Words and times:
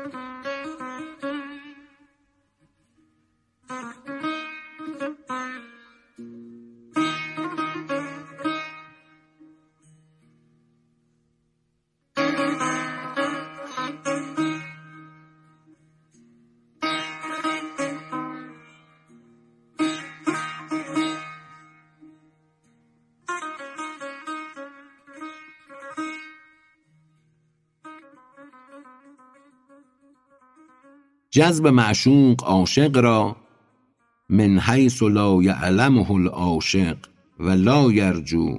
Thank 0.00 0.14
you. 4.06 4.07
جذب 31.38 31.66
معشوق 31.66 32.44
عاشق 32.44 32.96
را 32.96 33.36
من 34.28 34.60
حیث 34.60 35.02
لا 35.02 35.42
یعلمه 35.42 36.10
العاشق 36.10 36.96
و 37.40 37.50
لا 37.50 37.92
یرجو 37.92 38.58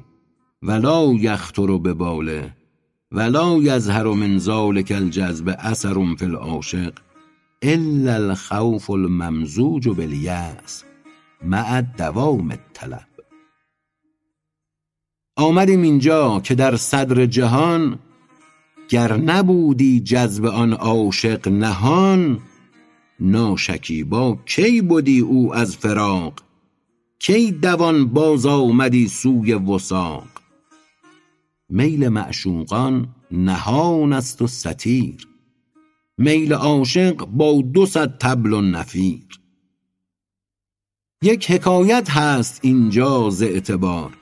و 0.63 0.71
لا 0.71 1.13
یخطر 1.13 1.77
بباله 1.77 2.53
و 3.11 3.21
لا 3.21 3.57
یظهر 3.57 4.03
من 4.03 4.37
ذلک 4.37 4.91
الجذب 4.91 5.55
اثر 5.59 6.15
فی 6.15 6.25
العاشق 6.25 6.93
الا 7.61 8.15
الخوف 8.15 8.89
الممزوج 8.91 9.89
بالیأس 9.89 10.83
مع 11.43 11.81
دوام 11.81 12.51
الطلب. 12.51 13.07
آمدیم 15.35 15.81
اینجا 15.81 16.39
که 16.39 16.55
در 16.55 16.75
صدر 16.75 17.25
جهان 17.25 17.99
گر 18.89 19.17
نبودی 19.17 19.99
جذب 19.99 20.45
آن 20.45 20.73
عاشق 20.73 21.47
نهان 21.47 22.39
ناشکیبا 23.19 24.37
کی 24.45 24.81
بدی 24.81 25.19
او 25.19 25.55
از 25.55 25.77
فراق؟ 25.77 26.43
کی 27.19 27.51
دوان 27.51 28.05
باز 28.05 28.45
آمدی 28.45 29.07
سوی 29.07 29.53
وثاق؟ 29.53 30.27
میل 31.69 32.07
معشوقان 32.07 33.15
نهان 33.31 34.13
است 34.13 34.41
و 34.41 34.47
ستیر 34.47 35.27
میل 36.17 36.53
عاشق 36.53 37.25
با 37.25 37.61
دو 37.73 37.85
صد 37.85 38.17
طبل 38.17 38.53
و 38.53 38.61
نفیر. 38.61 39.27
یک 41.23 41.51
حکایت 41.51 42.09
هست 42.09 42.59
اینجا 42.63 43.29
ز 43.29 43.43
اعتبار. 43.43 44.17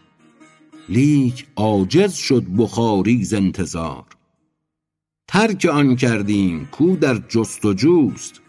لیک 0.89 1.47
عاجز 1.55 2.13
شد 2.13 2.43
بخاری 2.57 3.23
ز 3.23 3.33
انتظار. 3.33 4.05
ترک 5.27 5.65
آن 5.65 5.95
کردیم 5.95 6.65
کو 6.71 6.95
در 6.95 7.17
جست 7.17 7.65
و 7.65 7.73
جوست؟ 7.73 8.41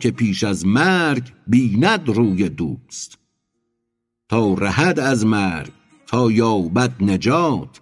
که 0.00 0.10
پیش 0.10 0.44
از 0.44 0.66
مرگ 0.66 1.32
بیند 1.46 2.08
روی 2.08 2.48
دوست. 2.48 3.18
تا 4.28 4.54
رهد 4.54 5.00
از 5.00 5.26
مرگ 5.26 5.72
تا 6.06 6.30
یابد 6.30 7.02
نجات. 7.02 7.80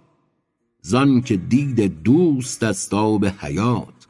زانکه 0.81 1.37
دید 1.37 2.03
دوست 2.03 2.63
است 2.63 2.93
آب 2.93 3.25
حیات. 3.25 4.07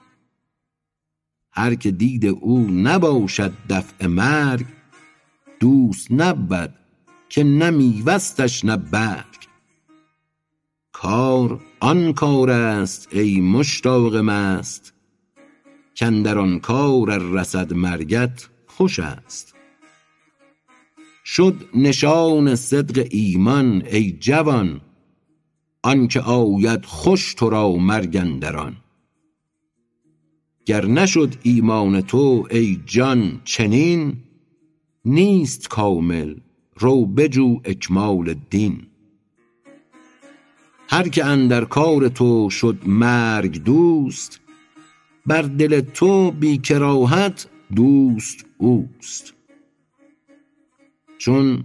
هر 1.52 1.76
که 1.76 1.92
دید 1.92 2.26
او 2.26 2.60
نباشد 2.60 3.54
دفع 3.70 4.08
مرگ 4.08 4.66
دوست 5.60 6.12
نبود 6.12 6.74
که 7.30 7.44
نه 7.44 8.78
برگ. 8.78 9.36
کار 10.92 11.66
آن 11.80 12.14
کار 12.14 12.52
است 12.52 13.08
ای 13.12 13.42
مشتاق 13.42 14.16
مست 14.16 14.95
کاندر 16.00 16.38
آن 16.38 16.60
کار 16.60 17.12
ار 17.12 17.32
رسد 17.32 17.74
مرگت 17.74 18.50
خوش 18.68 19.00
است. 19.00 19.56
شد 21.26 21.70
نشان 21.76 22.56
صدق 22.56 23.08
ایمان 23.10 23.84
ای 23.92 24.12
جوان 24.12 24.82
آنکه 25.84 26.22
آید 26.22 26.86
خوش 26.86 27.34
تو 27.34 27.50
را 27.50 27.72
مرگ 27.72 28.18
اندر 28.18 28.56
آن 28.56 28.76
گر 30.66 30.86
نشد 30.86 31.36
ایمان 31.44 32.02
تو 32.02 32.48
ای 32.52 32.80
جان 32.86 33.42
چنین 33.44 34.18
نیست 35.06 35.68
کامل 35.68 36.36
رو 36.78 37.06
بجو 37.06 37.62
اکمال 37.66 38.36
دین. 38.50 38.88
هر 40.90 41.08
که 41.08 41.26
اندر 41.26 41.66
کار 41.66 42.08
تو 42.08 42.50
شد 42.50 42.78
مرگ 42.86 43.64
دوست 43.64 44.40
بر 45.26 45.42
دل 45.42 45.82
تو 45.82 46.32
بی 46.32 46.58
کراهت 46.58 47.48
دوست 47.76 48.46
اوست. 48.58 49.34
چون 51.18 51.64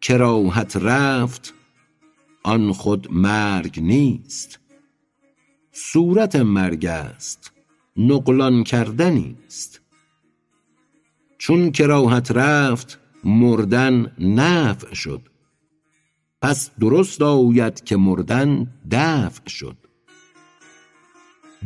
کراهت 0.00 0.76
رفت 0.76 1.54
آن 2.42 2.72
خود 2.72 3.12
مرگ 3.12 3.80
نیست. 3.80 4.58
صورت 5.72 6.36
مرگ 6.36 6.86
است 6.86 7.52
نقلان 7.96 8.64
کردنیست 8.64 9.80
چون 11.38 11.70
کراهت 11.70 12.30
رفت 12.30 13.00
مردن 13.24 14.12
نفع 14.18 14.94
شد. 14.94 15.28
پس 16.42 16.70
درست 16.80 17.22
آید 17.22 17.84
که 17.84 17.96
مردن 17.96 18.74
دفع 18.90 19.48
شد. 19.48 19.81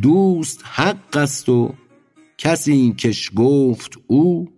دوست 0.02 0.64
حق 0.64 1.16
است 1.16 1.48
و 1.48 1.74
کسی 2.38 2.92
کش 2.92 3.30
گفت 3.36 3.98
او 4.06 4.48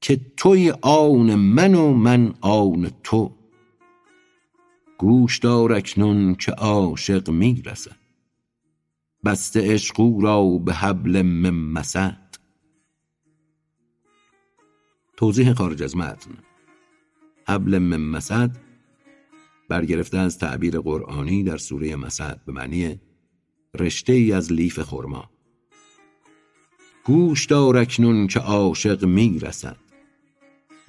که 0.00 0.20
توی 0.36 0.70
آن 0.82 1.34
من 1.34 1.74
و 1.74 1.92
من 1.92 2.34
آن 2.40 2.90
تو. 3.02 3.32
گوش 4.98 5.38
دار 5.38 5.72
اکنون 5.72 6.34
که 6.34 6.52
عاشق 6.52 7.30
می 7.30 7.62
رسد. 7.66 7.96
بسته 9.24 9.72
عشق 9.72 10.00
او 10.00 10.20
را 10.20 10.58
به 10.58 10.72
حبل 10.74 11.22
من 11.22 11.50
مسد. 11.50 12.36
توضیح 15.16 15.52
خارج 15.52 15.82
از 15.82 15.96
متن. 15.96 16.30
حبل 17.48 17.78
من 17.78 18.00
مسد 18.00 18.56
برگرفته 19.68 20.18
از 20.18 20.38
تعبیر 20.38 20.80
قرآنی 20.80 21.42
در 21.42 21.56
سوره 21.56 21.96
مسد 21.96 22.40
به 22.46 22.52
معنی 22.52 23.00
رشته 23.74 24.12
ای 24.12 24.32
از 24.32 24.52
لیف 24.52 24.80
خرما. 24.80 25.30
گوش 27.04 27.46
دار 27.46 27.76
اکنون 27.76 28.26
که 28.26 28.40
عاشق 28.40 29.04
می 29.04 29.38
رسد 29.38 29.76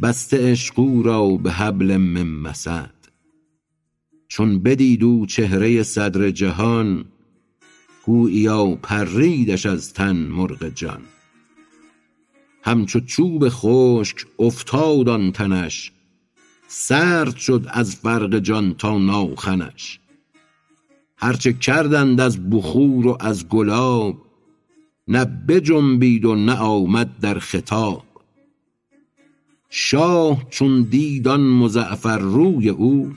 بسته 0.01 0.51
عشق 0.51 0.79
او 0.79 1.03
را 1.03 1.29
به 1.29 1.51
حبل 1.51 1.97
من 1.97 2.27
مسد. 2.27 2.91
چون 4.27 4.59
بدید 4.59 5.03
او 5.03 5.25
چهره 5.25 5.83
صدر 5.83 6.31
جهان 6.31 7.05
گوییا 8.05 8.75
پریدش 8.75 9.65
از 9.65 9.93
تن 9.93 10.15
مرغ 10.15 10.69
جان. 10.69 11.01
همچو 12.63 12.99
چوب 12.99 13.49
خشک 13.49 14.25
افتاد 14.39 15.09
آن 15.09 15.31
تنش 15.31 15.91
سرد 16.67 17.35
شد 17.35 17.65
از 17.69 17.95
فرق 17.95 18.39
جان 18.39 18.73
تا 18.73 18.97
ناخنش. 18.97 19.99
هرچه 21.17 21.53
کردند 21.53 22.21
از 22.21 22.49
بخور 22.49 23.07
و 23.07 23.17
از 23.19 23.47
گلاب 23.47 24.25
نه 25.07 25.25
بجنبید 25.25 26.25
و 26.25 26.35
نه 26.35 26.55
آمد 26.55 27.19
در 27.19 27.39
خطاب. 27.39 28.03
شاه 29.69 30.49
چون 30.49 30.81
دید 30.81 31.27
آن 31.27 31.41
مزعفر 31.41 32.17
روی 32.17 32.69
او 32.69 33.13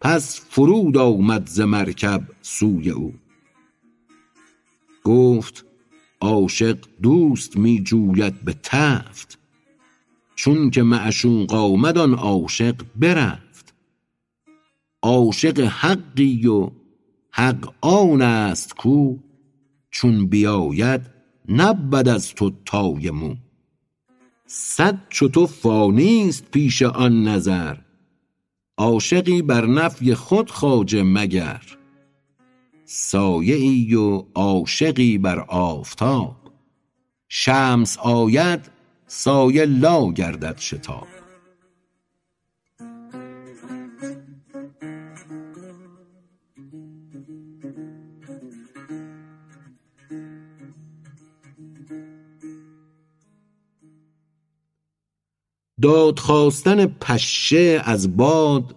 پس 0.00 0.40
فرود 0.50 0.96
آمد 0.96 1.46
ز 1.46 1.60
مرکب 1.60 2.22
سوی 2.42 2.90
او. 2.90 3.14
گفت 5.04 5.64
عاشق 6.20 6.78
دوست 7.02 7.56
می 7.56 7.82
جوید 7.82 8.44
به 8.44 8.54
تفت 8.62 9.38
چون 10.34 10.70
که 10.70 10.82
معشوق 10.82 11.54
آمد 11.54 11.98
آن 11.98 12.14
عاشق 12.14 12.74
برفت. 12.96 13.74
عاشق 15.02 15.60
حقی 15.60 16.46
و 16.46 16.70
حق 17.32 17.72
آن 17.80 18.22
است 18.22 18.74
کو 18.74 19.16
چون 19.90 20.26
بیاید 20.26 21.00
نبود 21.48 22.08
از 22.08 22.34
تو 22.34 22.52
تای 22.64 23.10
مو. 23.10 23.34
صد 24.46 24.98
چو 25.08 25.28
تو 25.28 25.46
فانی 25.46 26.28
است 26.28 26.50
پیش 26.50 26.82
آن 26.82 27.22
نظر 27.22 27.76
عاشقی 28.76 29.42
بر 29.42 29.66
نفی 29.66 30.14
خود 30.14 30.50
خواجه 30.50 31.02
مگر. 31.02 31.62
سایه 32.84 33.54
ای 33.54 33.94
و 33.94 34.24
عاشقی 34.34 35.18
بر 35.18 35.38
آفتاب 35.48 36.36
شمس 37.28 37.98
آید 37.98 38.60
سایه 39.06 39.64
لا 39.64 40.12
گردد 40.12 40.58
شتاب. 40.58 41.17
داد 55.82 56.18
خواستن 56.18 56.86
پشه 56.86 57.82
از 57.84 58.16
باد 58.16 58.74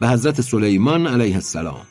به 0.00 0.08
حضرت 0.08 0.40
سلیمان 0.40 1.06
علیه 1.06 1.34
السلام. 1.34 1.86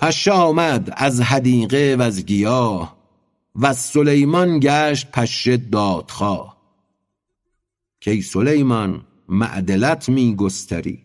پشه 0.00 0.32
آمد 0.32 0.94
از 0.96 1.20
حدیقه 1.20 1.96
و 1.98 2.02
از 2.02 2.26
گیاه 2.26 2.96
و 3.54 3.74
سلیمان 3.74 4.60
گشت 4.62 5.10
پشه 5.10 5.56
دادخواه. 5.56 6.58
کی 8.00 8.22
سلیمان 8.22 9.04
معدلت 9.28 10.08
می 10.08 10.36
گستری 10.36 11.04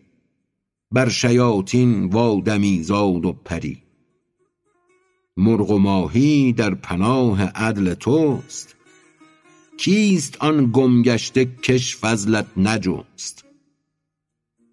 بر 0.92 1.08
شیاطین 1.08 2.04
و 2.04 2.42
زاد 2.82 3.24
و 3.24 3.32
پری. 3.32 3.82
مرغ 5.36 5.70
و 5.70 5.78
ماهی 5.78 6.52
در 6.52 6.74
پناه 6.74 7.42
عدل 7.42 7.94
توست 7.94 8.76
کیست 9.78 10.36
آن 10.40 10.70
گمگشته 10.72 11.44
کش 11.44 11.96
فضلت 11.96 12.46
نجست؟ 12.56 13.44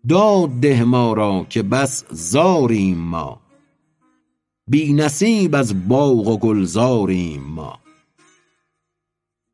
داد 0.09 0.59
ده 0.59 0.83
ما 0.83 1.13
را 1.13 1.45
که 1.49 1.63
بس 1.63 2.05
زاریم 2.11 2.97
ما. 2.97 3.41
بی 4.67 4.93
نصیب 4.93 5.55
از 5.55 5.87
باغ 5.87 6.27
و 6.27 6.37
گلزاریم 6.37 7.43
ما. 7.43 7.79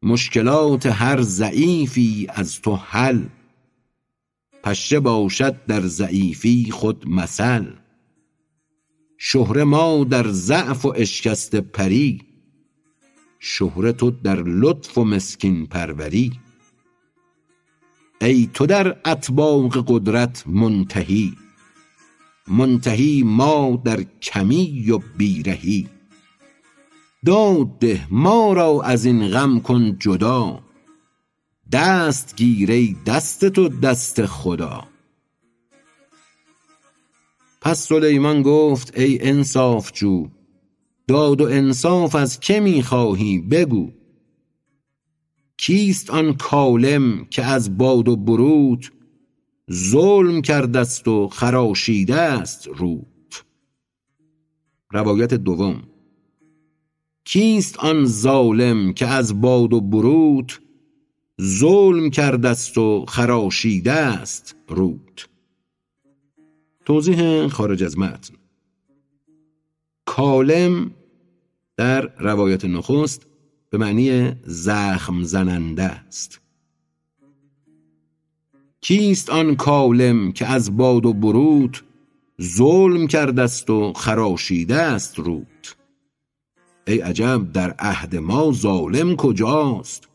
مشکلات 0.03 0.85
هر 0.85 1.21
ضعیفی 1.21 2.27
از 2.29 2.61
تو 2.61 2.75
حل. 2.75 3.23
پشه 4.63 5.00
باشد 5.00 5.65
در 5.65 5.81
ضعیفی 5.81 6.71
خود 6.71 7.07
مثل. 7.07 7.65
شهره 9.17 9.63
ما 9.63 10.03
در 10.03 10.27
ضعف 10.27 10.85
و 10.85 10.93
اشکست 10.95 11.55
پری. 11.55 12.26
شهره 13.39 13.92
تو 13.92 14.12
در 14.12 14.44
لطف 14.44 14.98
و 14.98 15.04
مسکین 15.04 15.66
پروری. 15.66 16.31
ای 18.22 18.50
تو 18.54 18.66
در 18.66 18.98
اطباق 19.06 19.84
قدرت 19.88 20.44
منتهی 20.48 21.34
منتهی 22.48 23.24
ما 23.24 23.81
در 23.86 24.04
کمی 24.22 24.92
و 24.92 25.00
بیرهی. 25.18 25.88
داد 27.25 27.80
ده 27.80 28.07
ما 28.12 28.54
را 28.54 28.81
از 28.84 29.06
این 29.06 29.28
غم 29.28 29.60
کن 29.60 29.98
جدا 30.00 30.60
دست 31.72 32.36
گیر 32.36 32.72
ای 32.72 32.95
دست 33.06 33.45
تو 33.45 33.69
دست 33.69 34.25
خدا. 34.25 34.88
پس 37.62 37.88
سلیمان 37.88 38.42
گفت 38.42 38.98
ای 38.98 39.30
انصاف 39.30 39.92
جو 39.94 40.28
داد 41.07 41.42
و 41.42 41.44
انصاف 41.44 42.15
از 42.15 42.39
که 42.39 42.59
می 42.59 42.83
خواهی 42.83 43.39
بگو. 43.39 43.92
کیست 45.57 46.09
آن 46.09 46.33
کالم 46.33 47.25
که 47.25 47.44
از 47.44 47.77
باد 47.77 48.07
و 48.07 48.15
بروت 48.15 48.92
ظلم 49.71 50.42
کردست 50.42 51.07
و 51.07 51.27
خراشیده 51.27 52.15
است 52.15 52.68
روت؟ 52.68 53.44
روایت 54.92 55.33
دوم. 55.33 55.83
کیست 57.25 57.80
آن 57.80 58.06
ظالم 58.06 58.94
که 58.94 59.07
از 59.07 59.42
باد 59.42 59.74
و 59.74 59.81
بروت 59.81 60.60
ظلم 61.42 62.10
کردست 62.10 62.77
و 62.77 63.06
خراشیده 63.07 63.92
است 63.92 64.56
روت؟ 64.68 65.27
توضیح 66.86 67.48
خارج 67.48 67.83
از 67.83 67.98
متن. 67.98 68.33
کالم 70.07 70.92
در 71.77 72.01
روایت 72.19 72.65
نخست 72.65 73.27
به 73.69 73.77
معنی 73.77 74.31
زخم 74.44 75.24
زننده 75.24 75.83
است. 75.83 76.42
کیست 78.81 79.30
آن 79.30 79.56
کالم 79.56 80.31
که 80.31 80.45
از 80.45 80.77
باد 80.77 81.06
و 81.06 81.13
بروت 81.13 81.83
ظلم 82.42 83.07
کردست 83.07 83.69
و 83.69 83.94
خراشیده 83.94 84.75
است 84.75 85.19
روت 85.19 85.75
ای 86.88 87.00
عجب 87.00 87.51
در 87.53 87.75
عهد 87.80 88.15
ما 88.15 88.51
ظالم 88.51 89.15
کجاست؟ 89.15 90.07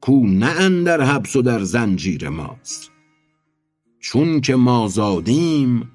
کو 0.00 0.26
نه 0.26 0.46
اندر 0.46 1.00
حبس 1.00 1.36
و 1.36 1.42
در 1.42 1.62
زنجیر 1.62 2.28
ماست. 2.28 2.90
چون 4.00 4.40
که 4.40 4.56
ما 4.56 4.88
زادیم 4.88 5.90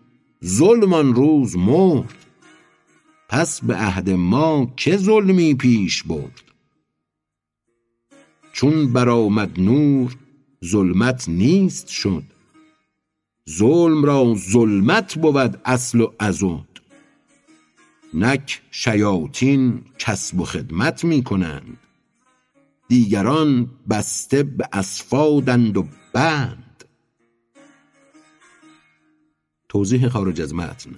ظلم 0.45 0.93
آن 0.93 1.15
روز 1.15 1.57
مرد. 1.57 2.24
پس 3.29 3.61
به 3.61 3.75
عهد 3.75 4.09
ما 4.09 4.73
که 4.77 4.97
ظلمی 4.97 5.53
پیش 5.53 6.03
برد؟ 6.03 6.41
چون 8.53 8.93
برآمد 8.93 9.59
نور 9.59 10.15
ظلمت 10.65 11.29
نیست 11.29 11.87
شد. 11.87 12.23
ظلم 13.49 14.05
را 14.05 14.35
ظلمت 14.35 15.15
بود 15.15 15.61
اصل 15.65 16.01
و 16.01 16.13
ازود. 16.19 16.81
نک 18.13 18.61
شیاطین 18.71 19.81
کسب 19.99 20.39
و 20.39 20.45
خدمت 20.45 21.03
می 21.03 21.23
کنند. 21.23 21.77
دیگران 22.87 23.69
بسته 23.89 24.43
به 24.43 24.69
اسفادند 24.73 25.77
و 25.77 25.87
بند. 26.13 26.83
توضیح 29.69 30.09
خارج 30.09 30.41
از 30.41 30.53
متن. 30.53 30.95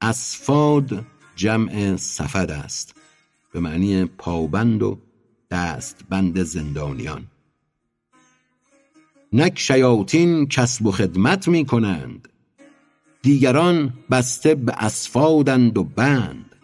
اسفاد 0.00 1.04
جمع 1.36 1.96
سفد 1.96 2.50
است 2.50 2.94
به 3.52 3.60
معنی 3.60 4.04
پابند 4.04 4.82
و 4.82 4.98
دستبند 5.50 6.42
زندانیان. 6.42 7.26
نک 9.32 9.58
شیاطین 9.58 10.46
کسب 10.48 10.86
و 10.86 10.92
خدمت 10.92 11.48
می 11.48 11.64
کنند 11.64 12.28
دیگران 13.22 13.94
بسته 14.10 14.54
به 14.54 14.72
اسفادند 14.72 15.78
و 15.78 15.84
بند. 15.84 16.56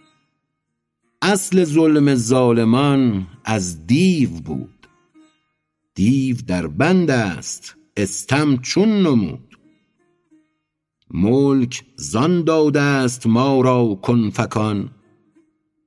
اصل 1.23 1.65
ظلم 1.65 2.15
ظالمان 2.15 3.27
از 3.45 3.87
دیو 3.87 4.31
بود 4.31 4.87
دیو 5.95 6.37
در 6.47 6.67
بند 6.67 7.11
است 7.11 7.77
استم 7.97 8.57
چون 8.57 8.89
نمود. 9.03 9.52
ملک 11.13 11.85
زان 11.97 12.45
داده 12.45 12.81
است 12.81 13.27
ما 13.27 13.61
را 13.61 13.95
کن 14.03 14.31
فکان 14.31 14.91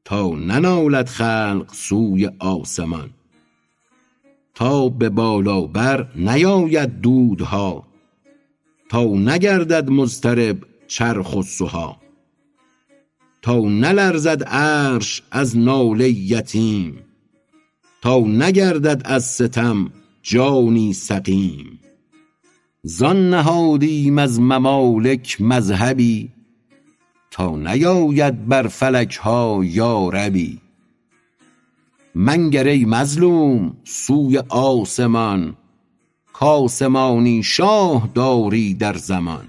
تا 0.06 0.30
ننالد 0.30 1.08
خلق 1.08 1.74
سوی 1.74 2.30
آسمان. 2.40 3.10
تا 4.56 4.90
به 4.90 5.10
بالا 5.10 5.62
بر 5.62 6.08
نیاید 6.16 7.02
دودها 7.02 7.88
تا 8.90 9.04
نگردد 9.04 9.90
مضطرب 9.90 10.58
چرخ 10.88 11.36
و 11.36 11.44
سها 11.44 11.98
تا 13.42 13.60
نلرزد 13.60 14.44
عرش 14.44 15.24
از 15.32 15.58
ناله 15.58 16.10
یتیم 16.10 16.98
تا 18.02 18.20
نگردد 18.20 19.02
از 19.06 19.26
ستم 19.26 19.92
جانی 20.22 20.94
سقیم. 20.94 21.75
زان 22.88 23.30
نهادیم 23.30 24.18
از 24.18 24.40
ممالک 24.40 25.38
مذهبی 25.40 26.30
تا 27.32 27.56
نیاید 27.56 28.48
بر 28.48 28.68
فلک 28.68 29.16
ها 29.16 29.62
یاربی. 29.64 30.62
منگر 32.16 32.68
ای 32.68 32.86
مظلوم 32.86 33.78
سوی 33.84 34.38
آسمان 34.50 35.56
کآسمانی 36.34 37.44
شاه 37.44 38.10
داری 38.14 38.74
در 38.74 38.98
زمان. 38.98 39.48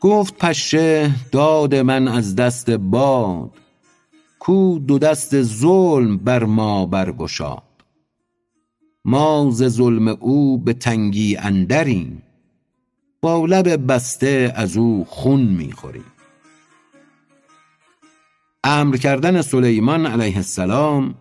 گفت 0.00 0.38
پشه 0.38 1.10
داد 1.32 1.74
من 1.74 2.08
از 2.08 2.36
دست 2.36 2.70
باد 2.70 3.50
کو 4.38 4.78
دو 4.78 4.98
دست 4.98 5.42
ظلم 5.42 6.16
بر 6.16 6.44
ما 6.44 6.86
برگشاد 6.86 7.65
ما 9.08 9.50
ز 9.50 9.64
ظلم 9.64 10.08
او 10.08 10.58
به 10.58 10.72
تنگی 10.72 11.36
اندریم 11.36 12.22
با 13.20 13.46
لب 13.46 13.92
بسته 13.92 14.52
از 14.56 14.76
او 14.76 15.04
خون 15.08 15.40
می 15.40 15.72
خوریم 15.72 16.04
امر 18.64 18.96
کردن 18.96 19.42
سلیمان 19.42 20.06
علیه 20.06 20.36
السلام 20.36 21.14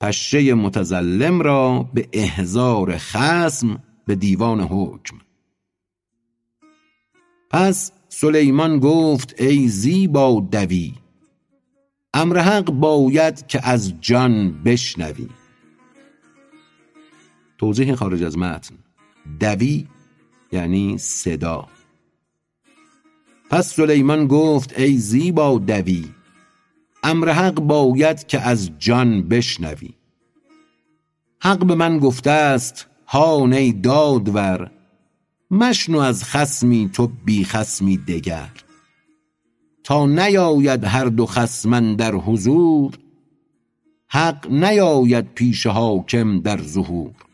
پشه 0.00 0.54
متظلم 0.54 1.40
را 1.40 1.90
به 1.94 2.08
احضار 2.12 2.96
خصم 2.98 3.82
به 4.06 4.14
دیوان 4.14 4.60
حکم. 4.60 5.16
پس 7.50 7.92
سلیمان 8.08 8.78
گفت 8.78 9.40
ای 9.40 9.68
زیبا 9.68 10.48
دوی 10.52 10.94
امر 12.14 12.38
حق 12.38 12.64
باید 12.64 13.46
که 13.46 13.68
از 13.68 14.00
جان 14.00 14.62
بشنوی. 14.62 15.28
توضیح 17.58 17.94
خارج 17.94 18.22
از 18.22 18.38
متن. 18.38 18.74
دوی 19.40 19.86
یعنی 20.52 20.98
صدا. 20.98 21.68
پس 23.50 23.74
سلیمان 23.74 24.26
گفت 24.26 24.78
ای 24.78 24.96
زیبا 24.96 25.58
دوی 25.58 26.04
امر 27.02 27.28
حق 27.28 27.54
باید 27.54 28.26
که 28.26 28.40
از 28.40 28.70
جان 28.78 29.28
بشنوی. 29.28 29.94
حق 31.40 31.66
به 31.66 31.74
من 31.74 31.98
گفته 31.98 32.30
است 32.30 32.86
هان 33.06 33.52
ای 33.52 33.72
دادور 33.72 34.70
مشنو 35.50 35.98
از 35.98 36.24
خسمی 36.24 36.90
تو 36.92 37.10
بی 37.24 37.44
خسمی 37.44 37.96
دگر. 37.96 38.50
تا 39.84 40.06
نیاید 40.06 40.84
هر 40.84 41.04
دو 41.04 41.26
خصم 41.26 41.96
در 41.96 42.14
حضور 42.14 42.98
حق 44.08 44.50
نیاید 44.50 45.34
پیش 45.34 45.66
حاکم 45.66 46.40
در 46.40 46.62
ظهور. 46.62 47.25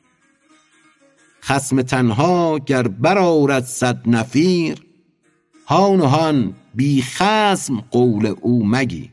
خصم 1.52 1.82
تنها 1.82 2.58
گر 2.58 2.88
برآرد 2.88 3.64
صد 3.64 4.02
نفیر 4.06 4.86
هان 5.66 6.00
و 6.00 6.06
هان 6.06 6.54
بی 6.74 7.02
خصم 7.02 7.80
قول 7.90 8.34
او 8.40 8.66
مگیر. 8.66 9.10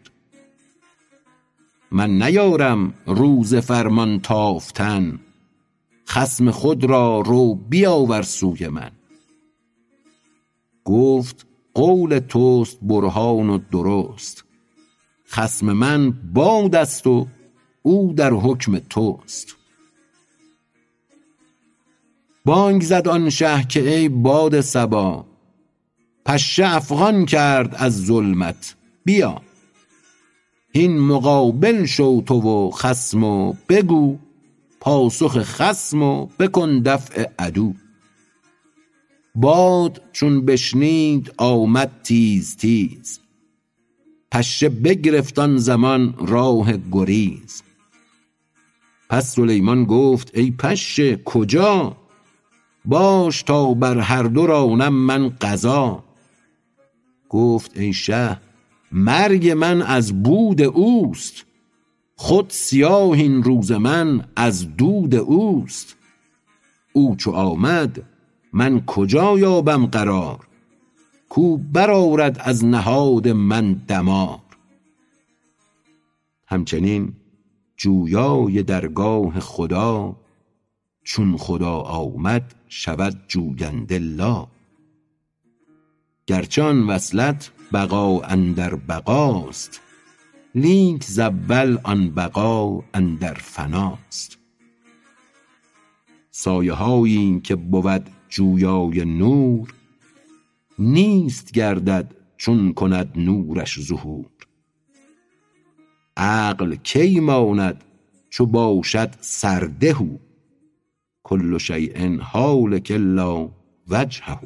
من 1.91 2.21
نیارم 2.21 2.93
روز 3.05 3.55
فرمان 3.55 4.19
تافتن 4.19 5.19
خصم 6.07 6.51
خود 6.51 6.83
را 6.83 7.21
رو 7.21 7.55
بیاور 7.55 8.21
سوی 8.21 8.67
من. 8.67 8.91
گفت 10.85 11.47
قول 11.73 12.19
توست 12.19 12.79
برهان 12.81 13.49
و 13.49 13.57
درست. 13.71 14.45
خصم 15.29 15.73
من 15.73 16.11
باد 16.11 16.75
است 16.75 17.07
و 17.07 17.27
او 17.81 18.13
در 18.13 18.31
حکم 18.31 18.79
توست. 18.79 19.58
بانگ 22.49 22.81
زد 22.81 23.07
آن 23.07 23.29
شه 23.29 23.63
که 23.63 23.89
ای 23.89 24.09
باد 24.09 24.61
صبا. 24.61 25.25
پشه 26.25 26.75
افغان 26.75 27.25
کرد 27.25 27.75
از 27.77 28.05
ظلمت. 28.05 28.75
بیا. 29.05 29.41
هین 30.73 30.99
مقابل 30.99 31.85
شو 31.85 32.21
تو 32.21 32.41
و 32.41 32.71
خصم 32.71 33.23
و 33.23 33.53
بگو. 33.69 34.17
پاسخ 34.79 35.43
خصم 35.43 36.03
و 36.03 36.25
بکن 36.25 36.79
دفع 36.79 37.29
عدو. 37.39 37.73
باد 39.35 40.01
چون 40.11 40.45
بشنید 40.45 41.33
آمد 41.37 41.91
تیز 42.03 42.57
تیز. 42.57 43.19
پشه 44.31 44.69
بگرفت 44.69 45.39
آن 45.39 45.57
زمان 45.57 46.15
راه 46.27 46.77
گریز. 46.91 47.63
پس 49.09 49.35
سلیمان 49.35 49.85
گفت 49.85 50.37
ای 50.37 50.51
پشه 50.51 51.15
کجا؟ 51.15 51.98
باش 52.89 53.43
تا 53.43 53.73
بر 53.73 53.97
هر 53.99 54.23
دو 54.23 54.47
رانم 54.47 54.93
من 54.93 55.29
قضا. 55.29 56.03
گفت 57.29 57.77
ای 57.77 57.93
شه 57.93 58.37
مرگ 58.91 59.49
من 59.49 59.81
از 59.81 60.23
بود 60.23 60.61
اوست. 60.61 61.45
خود 62.15 62.49
سیاه 62.49 63.11
این 63.11 63.43
روز 63.43 63.71
من 63.71 64.25
از 64.35 64.77
دود 64.77 65.15
اوست. 65.15 65.95
او 66.93 67.15
چو 67.15 67.31
آمد 67.31 68.03
من 68.53 68.85
کجا 68.85 69.39
یابم 69.39 69.85
قرار؟ 69.85 70.47
کو 71.29 71.57
برآرد 71.57 72.41
از 72.43 72.65
نهاد 72.65 73.27
من 73.27 73.73
دمار. 73.73 74.39
همچنین 76.47 77.13
جویای 77.77 78.63
درگاه 78.63 79.39
خدا 79.39 80.15
چون 81.03 81.37
خدا 81.37 81.75
آمد 81.79 82.55
شود 82.67 83.23
جوینده 83.27 83.99
لا. 83.99 84.47
گرچه 86.27 86.63
آن 86.63 86.87
وصلت 86.87 87.51
بقا 87.73 88.21
اندر 88.21 88.75
بقاست 88.75 89.81
لیک 90.55 91.03
ز 91.03 91.19
اول 91.19 91.77
آن 91.83 92.09
بقا 92.09 92.83
اندر 92.93 93.33
فناست. 93.33 94.37
سایه 96.31 96.73
هایی 96.73 97.41
که 97.41 97.55
بود 97.55 98.09
جویای 98.29 99.05
نور 99.05 99.73
نیست 100.79 101.51
گردد 101.51 102.15
چون 102.37 102.73
کند 102.73 103.11
نورش 103.15 103.79
ظهور. 103.79 104.25
عقل 106.17 106.75
کی 106.75 107.19
ماند 107.19 107.83
چو 108.29 108.45
باشد 108.45 109.15
سرده 109.21 109.93
کل 111.23 111.57
شیء 111.57 112.19
هالک 112.21 112.91
الا 112.95 113.49
وجهه. 113.87 114.41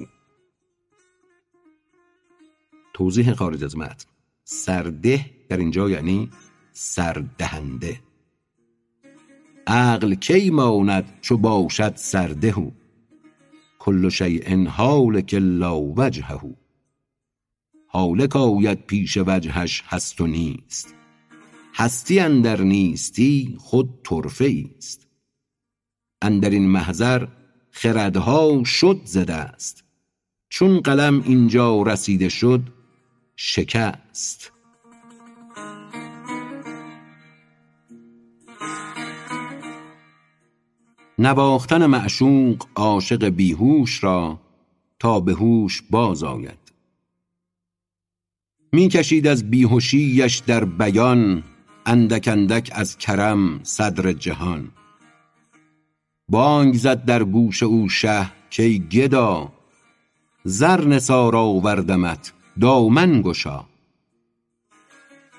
توضیح 2.93 3.33
خارج 3.33 3.63
از 3.63 3.77
متن. 3.77 4.05
سرده 4.43 5.25
در 5.49 5.57
اینجا 5.57 5.89
یعنی 5.89 6.29
سردهنده. 6.71 7.99
عقل 9.67 10.15
کی 10.15 10.49
ماند 10.49 11.19
چو 11.21 11.37
باشد 11.37 11.95
سرده 11.95 12.71
کل 13.79 14.09
شیء 14.09 14.67
هالک 14.67 15.33
الا 15.37 15.81
وجهه. 15.81 16.55
هالک 17.89 18.35
آید 18.35 18.85
پیش 18.85 19.17
وجهش 19.17 19.83
هست 19.87 20.21
و 20.21 20.27
نیست. 20.27 20.95
هستی 21.75 22.19
اندر 22.19 22.61
نیستی 22.61 23.55
خود 23.59 23.89
طرفه 24.03 24.65
است 24.77 25.02
اندر 26.23 26.49
این 26.49 26.67
محضر 26.67 27.27
خردها 27.71 28.63
شد 28.63 29.01
ز 29.05 29.17
دست. 29.17 29.83
چون 30.49 30.79
قلم 30.79 31.23
اینجا 31.25 31.81
رسیده 31.81 32.29
شد 32.29 32.61
شکست. 33.35 34.51
نواختن 41.19 41.85
معشوق 41.85 42.65
عاشق 42.75 43.25
بیهوش 43.25 44.03
را 44.03 44.39
تا 44.99 45.19
به 45.19 45.33
هوش 45.33 45.81
باز 45.89 46.23
آید. 46.23 46.59
می 48.71 48.89
کشید 48.89 49.27
از 49.27 49.49
بیهشیش 49.49 50.37
در 50.37 50.65
بیان 50.65 51.43
اندک 51.85 52.27
اندک 52.27 52.69
از 52.73 52.97
کرم 52.97 53.59
صدر 53.63 54.13
جهان. 54.13 54.71
بانگ 56.29 56.73
زد 56.75 57.05
در 57.05 57.23
گوش 57.23 57.63
او 57.63 57.89
شه 57.89 58.31
کای 58.57 58.79
گدا 58.79 59.51
زر 60.43 60.85
نثار 60.85 61.35
آوردمت 61.35 62.33
دامن 62.59 63.21
گشا. 63.21 63.65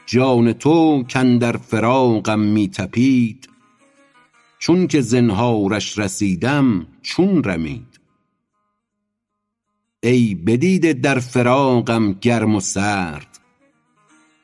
جان 0.06 0.52
تو 0.52 1.04
کاندر 1.12 1.56
فراقم 1.56 2.40
می 2.40 2.68
طپید 2.68 3.48
چون 4.58 4.86
که 4.86 5.00
زنهارش 5.00 5.98
رسیدم 5.98 6.86
چون 7.02 7.44
رمید. 7.44 8.00
ای 10.02 10.34
بدیده 10.34 10.92
در 10.92 11.18
فراقم 11.18 12.12
گرم 12.12 12.54
و 12.54 12.60
سرد 12.60 13.40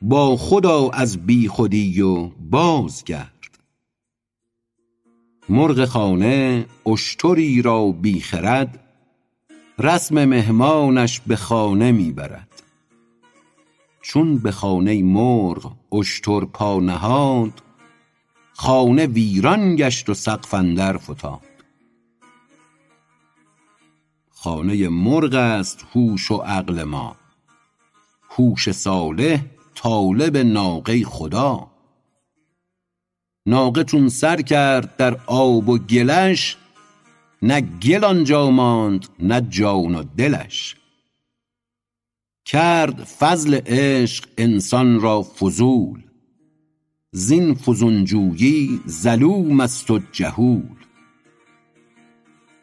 با 0.01 0.37
خود 0.37 0.65
آ 0.65 0.89
از 0.89 1.25
بیخودی 1.25 2.01
و 2.01 2.27
بازگرد. 2.27 3.30
مرغ 5.51 5.85
خانه 5.85 6.65
اشتری 6.85 7.61
را 7.61 7.91
بی 7.91 8.21
خرد 8.21 8.79
رسم 9.79 10.25
مهمانش 10.25 11.19
به 11.19 11.35
خانه 11.35 11.91
می 11.91 12.11
برد. 12.11 12.63
چون 14.01 14.37
به 14.37 14.51
خانه 14.51 15.03
مرغ 15.03 15.71
اشتر 15.93 16.39
پا 16.39 16.79
نهاد 16.79 17.53
خانه 18.53 19.05
ویران 19.05 19.75
گشت 19.75 20.09
و 20.09 20.13
سقف 20.13 20.53
اندر 20.53 20.97
فتاد. 20.97 21.41
خانه 24.29 24.89
مرغ 24.89 25.35
است 25.35 25.85
هوش 25.95 26.31
و 26.31 26.37
عقل 26.37 26.83
ما 26.83 27.15
هوش 28.29 28.71
صالح 28.71 29.45
طالب 29.75 30.37
ناقه 30.37 31.03
خدا. 31.03 31.70
ناقه 33.45 33.83
چون 33.83 34.09
سر 34.09 34.41
کرد 34.41 34.95
در 34.95 35.17
آب 35.25 35.69
و 35.69 35.77
گلش 35.77 36.57
نه 37.41 37.61
گل 37.61 38.03
آنجا 38.03 38.49
ماند 38.49 39.07
نه 39.19 39.41
جان 39.41 39.95
و 39.95 40.03
دلش. 40.17 40.75
کرد 42.45 43.03
فضل 43.03 43.59
عشق 43.65 44.25
انسان 44.37 45.01
را 45.01 45.21
فضول 45.21 46.03
زین 47.11 47.53
فزون 47.53 48.05
جویی 48.05 48.81
ظلوم 48.87 49.59
است 49.59 49.91
و 49.91 49.99
جهول. 50.11 50.75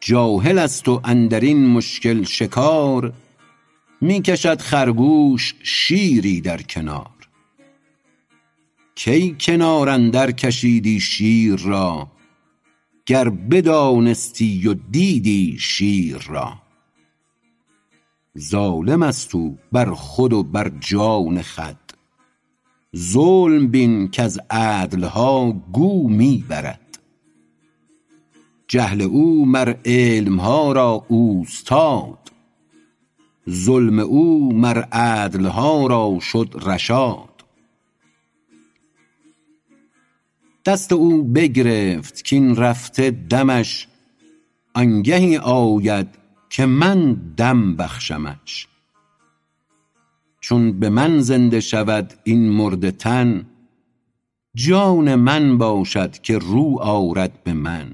جاهل 0.01 0.57
است 0.57 0.87
و 0.87 1.01
اندر 1.03 1.39
این 1.39 1.67
مشکل 1.67 2.23
شکار 2.23 3.13
می 4.01 4.21
کشد 4.21 4.61
خرگوش 4.61 5.55
شیری 5.63 6.41
در 6.41 6.61
کنار. 6.61 7.18
کی 8.99 9.35
کنار 9.39 9.89
اندر 9.89 10.31
کشیدی 10.31 10.99
شیر 10.99 11.55
را؟ 11.55 12.11
گر 13.05 13.29
بدانستی 13.29 14.67
و 14.67 14.73
دیدی 14.73 15.57
شیر 15.59 16.17
را؟ 16.27 16.53
ظالم 18.39 19.03
است 19.03 19.35
او 19.35 19.57
بر 19.71 19.93
خود 19.93 20.33
و 20.33 20.43
بر 20.43 20.71
جان 20.79 21.41
خود. 21.41 21.93
ظلم 22.97 23.67
بین 23.67 24.11
کز 24.11 24.39
عدل 24.49 25.03
ها 25.03 25.51
گو 25.51 26.09
می 26.09 26.45
برد. 26.49 26.99
جهل 28.67 29.01
او 29.01 29.45
مر 29.45 29.75
علمها 29.85 30.71
را 30.71 31.05
اوستاد. 31.07 32.31
ظلم 33.49 33.99
او 33.99 34.53
مر 34.53 34.81
عدلها 34.81 35.87
را 35.87 36.19
شد 36.19 36.55
رشاد. 36.61 37.28
دست 40.65 40.93
او 40.93 41.23
بگرفت 41.23 42.23
کین 42.23 42.55
رفته 42.55 43.11
دمش 43.11 43.87
آنگهی 44.73 45.37
آید 45.37 46.07
که 46.49 46.65
من 46.65 47.13
دم 47.37 47.75
بخشمش. 47.75 48.67
چون 50.41 50.79
به 50.79 50.89
من 50.89 51.19
زنده 51.19 51.59
شود 51.59 52.13
این 52.23 52.49
مرده 52.49 52.91
تن 52.91 53.45
جان 54.55 55.15
من 55.15 55.57
باشد 55.57 56.11
که 56.11 56.37
رو 56.37 56.79
آرد 56.79 57.43
به 57.43 57.53
من. 57.53 57.91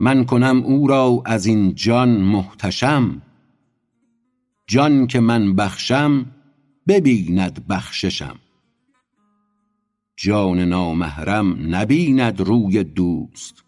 من 0.00 0.24
کنم 0.24 0.62
او 0.62 0.86
را 0.86 1.22
از 1.24 1.46
این 1.46 1.74
جان 1.74 2.08
محتشم 2.08 3.22
جان 4.66 5.06
که 5.06 5.20
من 5.20 5.54
بخشم 5.54 6.26
ببیند 6.88 7.66
بخششم. 7.68 8.38
جان 10.24 10.60
نامحرم 10.60 11.74
نبیند 11.74 12.40
روی 12.40 12.84
دوست. 12.84 13.64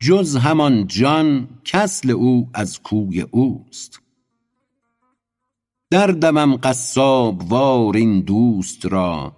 جز 0.00 0.36
همان 0.36 0.86
جان 0.86 1.48
کاصل 1.72 2.10
او 2.10 2.50
از 2.54 2.82
کوی 2.82 3.20
اوست. 3.20 4.00
در 5.90 6.06
دمم 6.06 6.56
قصاب 6.56 7.52
وار 7.52 7.96
این 7.96 8.20
دوست 8.20 8.86
را 8.86 9.36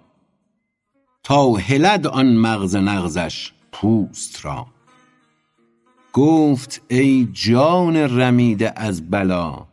تا 1.23 1.53
هلد 1.53 2.07
آن 2.07 2.35
مغز 2.35 2.75
نغزش 2.75 3.51
پوست 3.71 4.45
را. 4.45 4.67
گفت 6.13 6.81
ای 6.87 7.27
جان 7.33 7.95
رمیده 7.95 8.73
از 8.75 9.09
بلا 9.09 9.67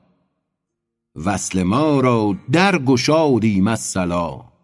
وصل 1.24 1.62
ما 1.62 2.00
را 2.00 2.36
در 2.52 2.78
گشادیم 2.78 3.68
الصلا 3.68 4.55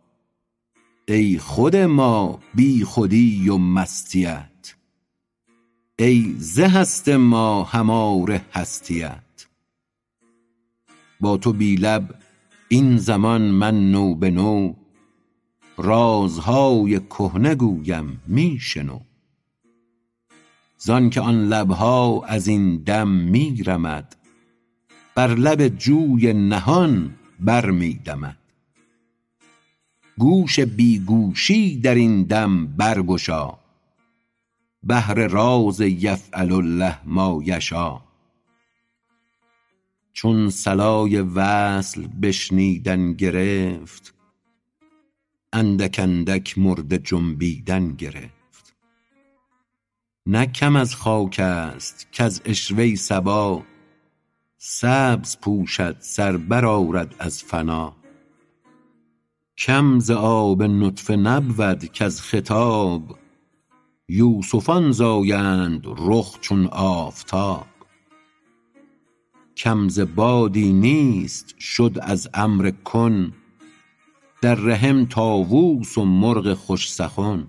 ای 1.09 1.39
خود 1.39 1.77
ما 1.77 2.41
بی 2.55 2.85
خودی 2.85 3.49
و 3.49 3.57
مستیت. 3.57 4.75
ای 5.99 6.35
ز 6.39 6.61
هست 6.61 7.09
ما 7.09 7.65
هماره 7.65 8.45
هستیت. 8.53 9.47
با 11.21 11.37
تو 11.37 11.53
بی 11.53 11.77
لب 11.77 12.15
این 12.69 12.97
زمان 12.97 13.43
من 13.43 13.91
نو 13.91 14.15
به 14.15 14.31
نو 14.31 14.75
رازهای 15.77 17.01
کهنه 17.01 17.55
گویم 17.55 18.23
می 18.27 18.59
شنو. 18.61 19.01
زانکه 20.79 21.21
آن 21.21 21.49
لبها 21.49 22.25
از 22.27 22.49
این 22.49 22.77
دم 22.77 23.09
می 23.09 23.63
رمد 23.63 24.17
بر 25.15 25.35
لب 25.35 25.69
جوی 25.69 26.33
نهان 26.33 27.15
بر 27.41 27.71
می 27.71 27.95
دمد. 27.95 28.42
گوش 30.23 30.61
بی 30.61 30.99
گوشی 30.99 31.81
در 31.81 31.95
این 31.95 32.23
دم 32.23 32.67
برگشا. 32.67 33.59
بهر 34.83 35.15
راز 35.15 35.81
یفعل 35.81 36.53
الله 36.53 36.99
ما 37.05 37.41
یشا. 37.45 38.01
چون 40.13 40.51
صلای 40.51 41.21
وصل 41.21 42.07
بشنیدن 42.23 43.13
گرفت 43.13 44.15
اندک 45.53 46.01
اندک 46.03 46.59
مرده 46.59 46.99
جنبیدن 46.99 47.95
گرفت. 47.95 48.75
نه 50.27 50.47
کم 50.47 50.77
از 50.77 50.95
خاک 50.95 51.41
است 51.41 52.07
کز 52.13 52.41
عشوه 52.45 52.95
صبا 52.95 53.63
سبز 54.59 55.37
پوشد 55.37 55.97
سر 56.01 56.37
برآرد 56.37 57.15
از 57.19 57.43
فنا. 57.43 58.02
کم 59.67 59.99
ز 59.99 60.11
آب 60.11 60.63
نطفه 60.63 61.17
نبود 61.17 61.85
کز 61.85 62.21
خطاب. 62.21 63.19
یوسفان 64.09 64.93
زایند 64.93 65.87
رخ 65.87 66.41
چون 66.41 66.67
آفتاب. 66.67 67.67
کم 69.57 69.89
ز 69.89 70.01
بادی 70.01 70.73
نیست 70.73 71.55
شد 71.59 71.99
از 72.03 72.29
امر 72.35 72.71
کن. 72.71 73.33
در 74.41 74.55
رحم 74.55 75.05
طاووس 75.05 75.99
و 75.99 76.05
مرغ 76.05 76.55
خوش 76.55 76.93
سخن. 76.93 77.47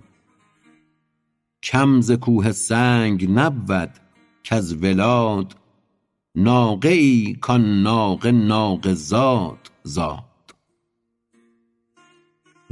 کم 1.62 2.00
ز 2.00 2.12
کوه 2.12 2.52
سنگ 2.52 3.30
نبود 3.30 3.90
کز 4.44 4.76
ولاد. 4.82 5.56
ناقه 6.34 6.88
ای 6.88 7.36
کان 7.40 7.82
ناقه 7.82 8.32
ناقه 8.32 8.94
زاد 8.94 9.70
زاد. 9.82 10.33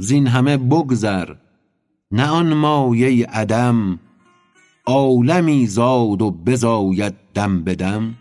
زین 0.03 0.27
همه 0.27 0.57
بگذر 0.57 1.35
نه 2.11 2.27
آن 2.27 2.53
مایه 2.53 3.25
عدم 3.25 3.99
عالمی 4.85 5.67
زاد 5.67 6.21
و 6.21 6.31
بزاید 6.31 7.13
دم 7.33 7.63
به 7.63 7.75
دم. 7.75 8.15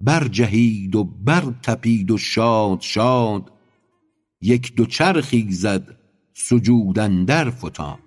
برجهید 0.00 0.96
و 0.96 1.04
برطپید 1.04 2.10
و 2.10 2.18
شاد 2.18 2.80
شاد 2.80 3.52
یک 4.40 4.74
دو 4.74 4.86
چرخی 4.86 5.52
زد 5.52 5.96
سجود 6.34 6.98
اندر 6.98 7.50
فتاد. 7.50 8.03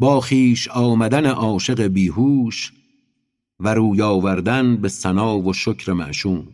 با 0.00 0.20
خویش 0.20 0.68
آمدن 0.68 1.26
عاشق 1.26 1.82
بیهوش 1.82 2.72
و 3.60 3.74
روی 3.74 4.02
آوردن 4.02 4.76
به 4.76 4.88
ثنا 4.88 5.38
و 5.38 5.52
شکر 5.52 5.92
معشوق. 5.92 6.52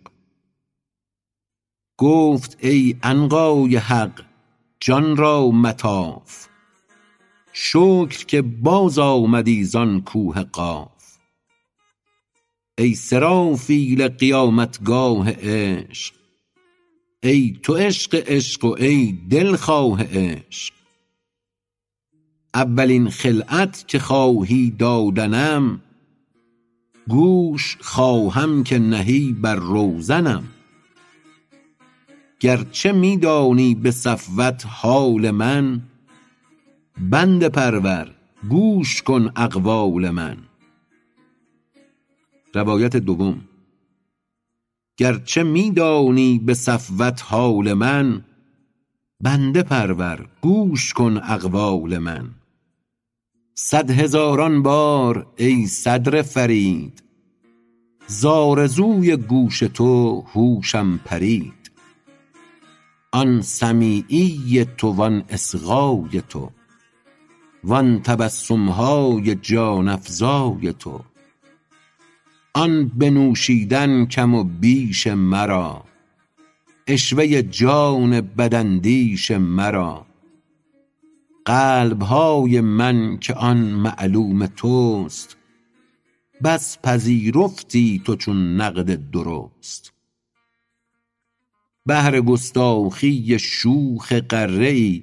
گفت 1.99 2.57
ای 2.61 2.97
عنقای 3.03 3.77
حق 3.77 4.23
جان 4.81 5.17
را 5.17 5.51
مطاف 5.51 6.47
شکر 7.53 8.25
که 8.27 8.43
باز 8.43 8.99
آمدی 8.99 9.65
زان 9.65 10.01
کوه 10.01 10.43
قاف. 10.43 11.17
ای 12.79 12.95
سرافیل 12.95 14.09
قیامتگاه 14.09 15.31
عشق 15.31 16.15
ای 17.23 17.59
تو 17.63 17.75
عشق 17.75 18.15
عشق 18.27 18.65
و 18.65 18.75
ای 18.79 19.19
دلخواه 19.31 20.03
عشق. 20.03 20.75
اولین 22.57 23.11
خلعت 23.11 23.85
که 23.89 23.99
خواهی 23.99 24.71
دادنم 24.71 25.81
گوش 27.09 27.77
خواهم 27.81 28.65
که 28.65 28.79
نهی 28.79 29.33
بر 29.33 29.55
روزنم. 29.55 30.45
گرچه 32.41 32.93
می 32.93 33.17
دانی 33.17 33.75
به 33.75 33.91
سفوت 33.91 34.65
حال 34.69 35.31
من 35.31 35.83
بنده 37.11 37.49
پرور 37.49 38.15
گوش 38.49 39.03
کن 39.03 39.33
اقوال 39.37 40.11
من. 40.11 40.37
روایت 42.55 42.97
دوم. 42.97 43.41
گرچه 44.97 45.43
می 45.43 45.71
دانی 45.71 46.39
به 46.39 46.55
سفوت 46.55 47.23
حال 47.25 47.73
من 47.73 48.25
بنده 49.21 49.63
پرور 49.63 50.29
گوش 50.41 50.93
کن 50.93 51.17
اقوال 51.17 51.99
من. 51.99 52.36
صد 53.59 53.91
هزاران 53.91 54.63
بار 54.63 55.27
ای 55.37 55.67
صدر 55.67 56.23
فرید 56.23 57.03
ز 58.07 58.25
آرزوی 58.25 59.17
گوش 59.17 59.59
تو 59.59 60.21
هوشم 60.21 61.01
پرید. 61.05 61.71
آن 63.13 63.43
سمیعی 63.43 64.67
تو 64.77 64.89
وان 64.89 65.25
اصغای 65.29 66.23
تو 66.29 66.51
وان 67.65 68.03
تبسمهای 68.03 69.35
جان 69.35 69.89
افزای 69.89 70.73
تو. 70.73 71.01
آن 72.55 72.89
بنوشیدن 72.89 74.07
کم 74.07 74.35
و 74.35 74.45
بیش 74.45 75.07
مرا 75.07 75.85
عشوه 76.89 77.43
جان 77.43 78.21
بداندیش 78.21 79.31
مرا. 79.31 80.07
قلبهای 81.47 82.61
من 82.61 83.19
که 83.19 83.35
آن 83.35 83.57
معلوم 83.57 84.47
توست. 84.47 85.37
بس 86.45 86.79
پذیرفتی 86.83 88.03
تو 88.05 88.17
چون 88.17 88.61
نقد 88.61 89.11
درست. 89.11 89.93
بهر 91.87 92.21
گستاخی 92.21 93.39
شوخ 93.39 94.13
غره 94.13 94.69
ای 94.69 95.03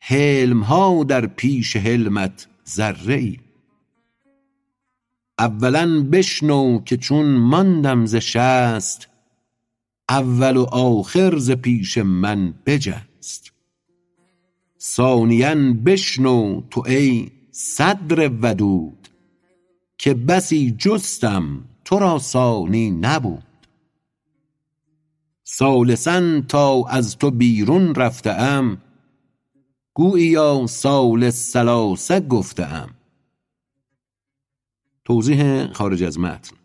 حلمها 0.00 1.04
در 1.04 1.26
پیش 1.26 1.76
حلمت 1.76 2.48
ذره 2.68 3.14
ای 3.14 3.38
اولا 5.38 6.08
بشنو 6.12 6.82
که 6.84 6.96
چون 6.96 7.26
ماندم 7.26 8.06
ز 8.06 8.14
شست 8.14 9.08
اول 10.08 10.56
و 10.56 10.62
آخر 10.72 11.38
ز 11.38 11.50
پیش 11.50 11.98
من 11.98 12.54
بجست. 12.66 13.52
ثانیا 14.80 15.54
بشنو 15.86 16.62
تو 16.70 16.82
ای 16.86 17.30
صدر 17.50 18.30
ودود 18.42 19.08
که 19.98 20.14
بسی 20.14 20.70
جستم 20.78 21.64
تو 21.84 21.98
را 21.98 22.18
ثانی 22.18 22.90
نبود. 22.90 23.44
ثالثا 25.46 26.40
تا 26.48 26.84
از 26.88 27.18
تو 27.18 27.30
بیرون 27.30 27.94
رفته 27.94 28.30
ام 28.30 28.78
گوییا 29.94 30.66
ثالث 30.66 31.52
ثلاثه 31.52 32.20
گفته 32.20 32.66
ام 32.66 32.90
توضیح 35.04 35.72
خارج 35.72 36.02
از 36.02 36.18
متن. 36.18 36.56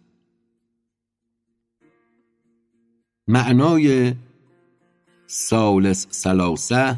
معنای 3.27 4.13
ثالث 5.29 6.07
ثلاثه 6.11 6.97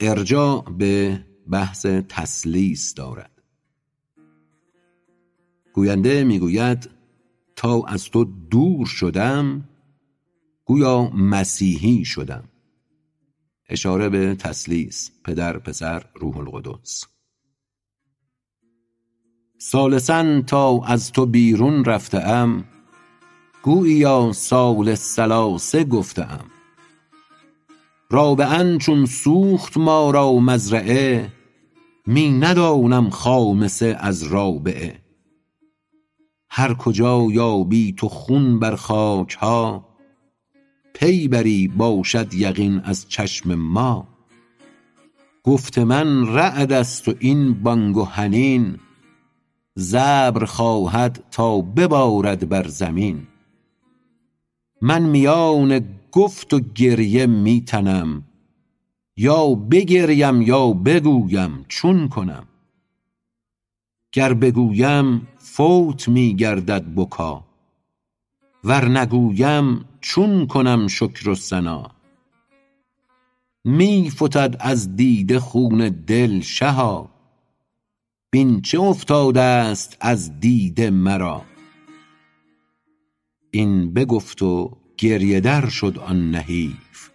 ارجاع 0.00 0.64
به 0.78 1.24
بحث 1.50 1.86
تسلیس 1.86 2.94
دارد. 2.94 3.42
گوینده 5.72 6.24
می‌گوید 6.24 6.90
تا 7.56 7.82
از 7.82 8.10
تو 8.10 8.24
دور 8.24 8.86
شدم 8.86 9.68
گویا 10.64 11.10
مسیحی 11.10 12.04
شدم. 12.04 12.48
اشاره 13.68 14.08
به 14.08 14.34
تسلیس 14.34 15.10
پدر 15.24 15.58
پسر 15.58 16.04
روح 16.14 16.36
القدس. 16.36 17.04
ثالثا 19.60 20.42
تا 20.42 20.84
از 20.84 21.12
تو 21.12 21.26
بیرون 21.26 21.84
رفته 21.84 22.18
ام 22.18 22.64
گوییا 23.62 24.32
ثالث 24.32 25.14
ثلاثه 25.14 25.84
گفته 25.84 26.32
ام 26.32 26.50
رابعا 28.10 28.78
چون 28.80 29.06
سوخت 29.06 29.76
ما 29.76 30.10
را 30.10 30.32
مزرعه 30.32 31.32
می 32.06 32.30
ندانم 32.30 33.10
خامسه 33.10 33.96
از 34.00 34.22
رابعه. 34.22 35.00
هر 36.50 36.74
کجا 36.74 37.26
یابی 37.30 37.92
تو 37.92 38.08
خون 38.08 38.58
بر 38.58 38.76
خاک 38.76 39.32
ها 39.32 39.88
پی 40.94 41.28
بری 41.28 41.68
باشد 41.68 42.34
یقین 42.34 42.80
از 42.80 43.08
چشم 43.08 43.54
ما. 43.54 44.08
گفت 45.42 45.78
من 45.78 46.26
رعد 46.34 46.72
است 46.72 47.08
و 47.08 47.14
این 47.18 47.62
بانگ 47.62 47.96
و 47.96 48.04
حنین 48.04 48.78
ز 49.74 49.94
ابر 49.98 50.44
خواهد 50.44 51.24
تا 51.30 51.60
ببارد 51.60 52.48
بر 52.48 52.66
زمین. 52.68 53.26
من 54.82 55.02
میان 55.02 55.80
گفت 56.14 56.54
و 56.54 56.60
گریه 56.60 57.26
می 57.26 57.60
تنم 57.60 58.24
یا 59.16 59.54
بگریم 59.54 60.42
یا 60.42 60.70
بگویم 60.70 61.64
چون 61.68 62.08
کنم. 62.08 62.46
گر 64.12 64.34
بگویم 64.34 65.28
فوت 65.38 66.08
می 66.08 66.36
گردد 66.36 66.94
بکا. 66.96 67.44
ور 68.64 68.88
نگویم 68.88 69.84
چون 70.00 70.46
کنم 70.46 70.86
شکر 70.88 71.28
و 71.28 71.34
ثنا. 71.34 71.90
می 73.64 74.10
فتد 74.10 74.56
از 74.60 74.96
دیده 74.96 75.40
خون 75.40 75.88
دل 75.88 76.40
شها. 76.40 77.10
بین 78.30 78.60
چه 78.60 78.80
افتاده 78.80 79.40
است 79.40 79.96
از 80.00 80.40
دیده 80.40 80.90
مرا؟ 80.90 81.42
این 83.50 83.94
بگفت 83.94 84.42
و 84.42 84.83
گریه 84.98 85.40
در 85.40 85.68
شد 85.68 85.98
آن 85.98 86.30
نحیف 86.30 87.10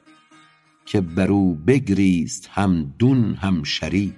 که 0.85 1.01
بر 1.01 1.31
او 1.31 1.55
بگریست 1.55 2.49
هم 2.53 2.93
دون 2.99 3.33
هم 3.33 3.63
شریف. 3.63 4.13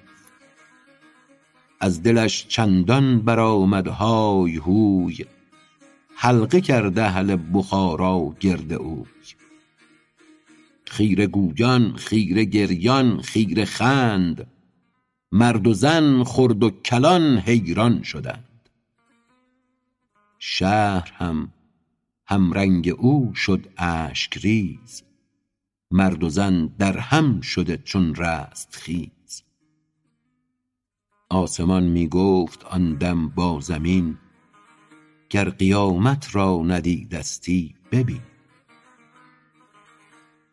از 1.80 2.04
دلش 2.04 2.48
چندان 2.48 3.22
برآمد 3.22 3.88
های 3.88 4.56
هوی 4.56 5.26
حلقه 6.16 6.62
کرد 6.62 7.00
اهل 7.00 7.38
بخارا 7.54 8.36
گرد 8.40 8.74
اوی. 8.74 9.06
خیره 10.86 11.28
گویان 11.28 11.96
خیره 11.96 12.46
گریان 12.46 13.22
خیره 13.22 13.66
خند 13.66 14.48
مرد 15.32 15.68
و 15.68 15.74
زن 15.74 16.24
خرد 16.24 16.64
و 16.64 16.70
کلان 16.70 17.38
حیران 17.38 18.04
شدند. 18.04 18.70
شهر 20.40 21.12
هم 21.16 21.52
همرنگ 22.32 22.96
او 22.98 23.34
شد 23.36 23.68
اشک 23.78 24.38
ریز 24.38 25.04
مرد 25.92 26.24
و 26.24 26.30
زن 26.30 26.68
در 26.68 26.98
هم 26.98 27.42
شده 27.42 27.78
چون 27.78 28.16
رستخیز 28.16 29.44
آسمان 31.30 31.84
می 31.84 32.08
گفت 32.08 32.66
آن 32.66 32.94
دم 32.94 33.30
با 33.30 33.60
زمین 33.60 34.18
گر 35.30 35.50
قیامت 35.50 36.36
را 36.36 36.62
ندیدستی 36.66 37.76
ببین. 37.92 38.22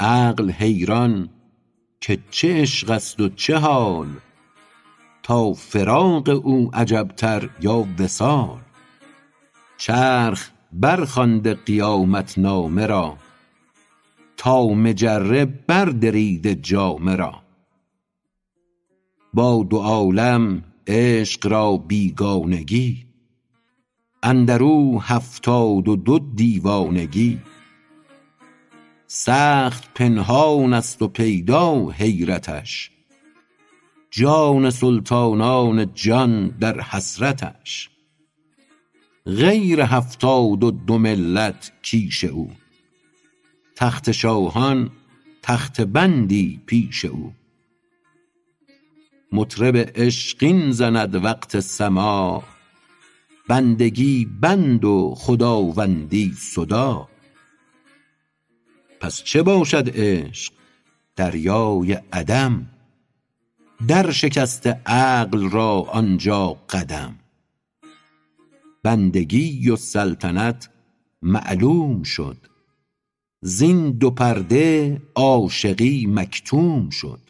عقل 0.01 0.51
حیران 0.51 1.29
که 2.01 2.19
چه 2.31 2.63
عشق 2.63 2.91
است 2.91 3.21
و 3.21 3.29
چه 3.29 3.59
حال 3.59 4.09
تا 5.23 5.53
فراق 5.53 6.29
او 6.29 6.71
عجب 6.75 7.09
تر 7.17 7.51
یا 7.61 7.87
وصال. 7.99 8.61
چرخ 9.77 10.51
برخوانده 10.73 11.55
قیامت 11.55 12.39
نامه 12.39 12.87
را 12.87 13.17
تا 14.37 14.67
مجره 14.67 15.45
بردریده 15.45 16.55
جامه 16.55 17.17
را. 17.17 17.43
با 19.35 19.67
دو 19.71 19.79
عالم 19.79 20.65
عشق 20.87 21.47
را 21.47 21.77
بیگانگی 21.77 23.07
اندر 24.23 24.63
او 24.63 25.03
هفتاد 25.03 25.89
و 25.89 25.97
دو 25.97 26.19
دیوانگی. 26.19 27.41
سخت 29.07 29.95
پنهان 29.95 30.75
است 30.75 31.03
و 31.03 31.09
پیدا 31.09 31.89
حیرتش 31.89 32.91
جان 34.11 34.71
سلطانان 34.71 35.95
جان 35.95 36.49
در 36.49 36.81
حسرتش. 36.81 37.91
غیر 39.29 39.81
هفتاد 39.81 40.65
و 40.65 40.71
دو 40.71 40.99
ملت 40.99 41.73
کیش 41.83 42.25
او. 42.25 42.51
تخت 43.77 44.11
شاهان 44.11 44.91
تخته 45.43 45.85
بندی 45.85 46.61
پیش 46.67 47.05
او. 47.05 47.33
مطرب 49.33 49.77
عشقین 49.77 50.71
زند 50.71 51.25
وقت 51.25 51.61
سماع 51.61 52.43
بندگی 53.49 54.29
بند 54.41 54.85
و 54.85 55.15
خداوندی 55.17 56.35
صداع 56.39 57.09
پس 59.01 59.23
چه 59.23 59.43
باشد 59.43 59.91
عشق 59.95 60.53
دریای 61.17 61.99
عدم؟ 62.13 62.67
در 63.89 64.11
شکسته 64.11 64.81
عقل 64.87 65.51
را 65.51 65.81
آنجا 65.81 66.47
قدم. 66.69 67.17
بندگی 68.83 69.71
و 69.71 69.77
سلطنت 69.77 70.71
معلوم 71.23 72.03
شد. 72.03 72.37
زین 73.41 73.91
دو 73.91 74.11
پرده 74.11 75.03
عاشقی 75.15 76.07
مکتوم 76.07 76.91
شد. 76.91 77.21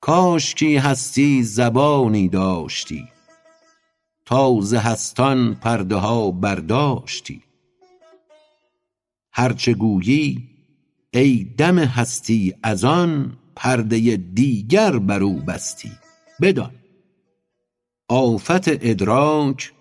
کاشکی 0.00 0.76
هستی 0.76 1.42
زبانی 1.42 2.28
داشتی 2.28 3.08
تا 4.26 4.60
ز 4.60 4.74
هستان 4.74 5.54
پرده 5.54 5.94
ها 5.94 6.30
برداشتی. 6.30 7.42
هر 9.32 9.52
چه 9.52 9.74
گویی 9.74 10.48
ای 11.14 11.54
دم 11.58 11.78
هستی 11.78 12.54
از 12.62 12.84
آن 12.84 13.36
پرده 13.56 14.16
دیگر 14.16 14.98
بر 14.98 15.22
او 15.22 15.40
بستی. 15.40 15.92
بدان. 16.40 16.74
آفت 18.08 18.68
ادراک 18.68 19.72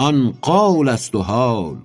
آن 0.00 0.30
قال 0.30 0.88
است 0.88 1.14
و 1.14 1.22
حال. 1.22 1.78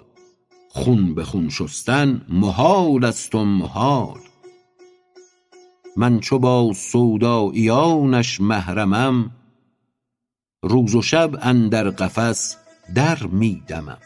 خون 0.69 1.15
به 1.15 1.23
خون 1.23 1.49
شستن 1.49 2.25
محال 2.29 3.05
است 3.05 3.35
و 3.35 3.45
محال. 3.45 4.19
من 5.97 6.19
چو 6.19 6.39
با 6.39 6.73
سوداییانش 6.73 8.41
محرمم 8.41 9.31
روز 10.63 10.95
و 10.95 11.01
شب 11.01 11.29
اندر 11.41 11.89
قفس 11.89 12.57
در 12.95 13.23
می 13.23 13.63
دمم. 13.67 13.97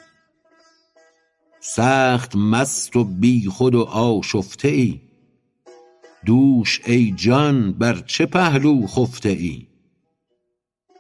سخت 1.60 2.36
مست 2.36 2.95
و 2.95 3.04
بیخود 3.04 3.76
و 3.76 3.82
آشفته 3.84 4.67
ای 4.67 5.02
دوش 6.26 6.82
ای 6.86 7.12
جان 7.12 7.72
بر 7.72 8.04
چه 8.08 8.26
پهلو 8.26 8.88
خفته 8.88 9.30
ای 9.30 9.68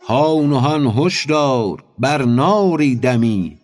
هان 0.09 0.51
و 0.53 0.57
هان 0.57 0.87
هشدار 0.87 1.83
بر 1.99 2.25
ناری 2.25 2.95
دمی. 2.95 3.57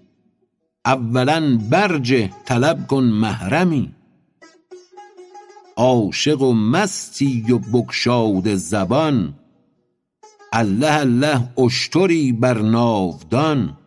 اولا 0.86 1.60
برجه 1.70 2.32
طلب 2.46 2.88
کن 2.88 3.04
محرمی. 3.04 3.96
عاشق 5.76 6.42
و 6.42 6.54
مستی 6.54 7.52
و 7.52 7.60
بگشاده 7.60 8.56
زبان. 8.56 9.34
الله 10.54 11.00
الله 11.00 11.50
اشتری 11.58 12.32
بر 12.32 12.58
ناودان. 12.58 13.78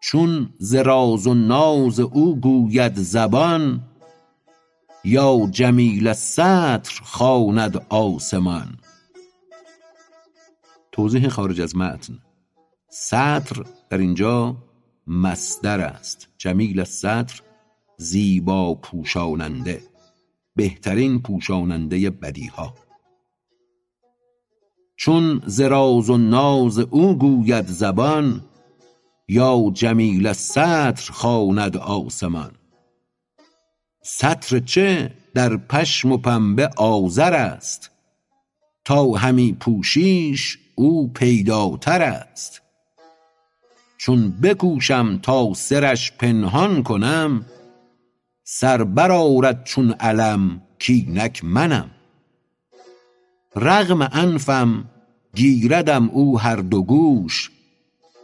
چون 0.00 0.48
ز 0.58 0.74
راز 0.74 1.26
و 1.26 1.34
ناز 1.34 2.00
او 2.00 2.40
گوید 2.40 2.94
زبان 2.96 3.80
یا 5.04 5.48
جمیل 5.50 6.08
الستر 6.08 7.00
خواند 7.02 7.86
آسمان. 7.88 8.78
توضیح 10.98 11.28
خارج 11.28 11.60
از 11.60 11.76
متن. 11.76 12.18
ستر 12.90 13.64
در 13.90 13.98
اینجا 13.98 14.56
مصدر 15.06 15.80
است. 15.80 16.28
جمیل 16.38 16.78
الستر 16.78 17.40
زیبا 17.96 18.74
پوشاننده. 18.74 19.82
بهترین 20.56 21.22
پوشاننده 21.22 22.10
بدیها. 22.10 22.74
چون 24.96 25.42
ز 25.46 25.60
راز 25.60 26.10
و 26.10 26.16
ناز 26.16 26.78
او 26.78 27.18
گوید 27.18 27.66
زبان 27.66 28.44
یا 29.28 29.70
جمیل 29.74 30.26
الستر 30.26 31.10
خواند 31.10 31.76
آسمان. 31.76 32.50
ستر 34.02 34.58
چه 34.58 35.14
در 35.34 35.56
پشم 35.56 36.12
و 36.12 36.16
پنبه 36.16 36.70
آذر 36.76 37.34
است. 37.34 37.90
تا 38.84 39.12
همی 39.12 39.52
پوشیش 39.52 40.58
او 40.78 41.12
پیداتر 41.12 42.02
است. 42.02 42.62
چون 43.96 44.30
بکوشم 44.30 45.18
تا 45.18 45.54
سرش 45.54 46.12
پنهان 46.12 46.82
کنم 46.82 47.46
سر 48.44 48.84
برآرد 48.84 49.64
چون 49.64 49.92
علم 49.92 50.62
کاینک 50.86 51.44
منم. 51.44 51.90
رغم 53.56 54.02
انفم 54.12 54.84
گیردم 55.34 56.10
او 56.10 56.40
هر 56.40 56.56
دو 56.56 56.82
گوش 56.82 57.50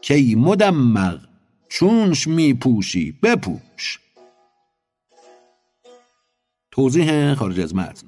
کای 0.08 0.34
مدمغ 0.34 1.18
چونش 1.68 2.26
می 2.26 2.54
پوشی 2.54 3.18
بپوش. 3.22 4.00
توضیح 6.70 7.34
خارج 7.34 7.60
از 7.60 7.74
متن 7.74 8.06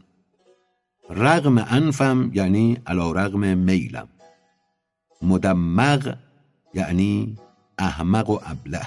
رغم 1.11 1.59
انفم 1.59 2.31
یعنی 2.35 2.79
علی 2.87 3.13
رغم 3.15 3.59
میلم. 3.59 4.09
مدمغ 5.27 6.15
یعنی 6.75 7.37
احمق 7.79 8.31
و 8.31 8.39
ابله. 8.47 8.87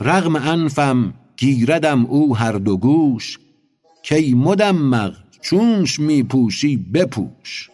رغم 0.00 0.36
انفم 0.36 1.14
گیردم 1.36 2.06
او 2.06 2.36
هر 2.36 2.52
دو 2.52 2.76
گوش 2.76 3.38
کای 4.08 4.34
مدمغ 4.34 5.14
چونش 5.40 6.00
می 6.00 6.22
پوشی 6.22 6.76
بپوش. 6.76 7.70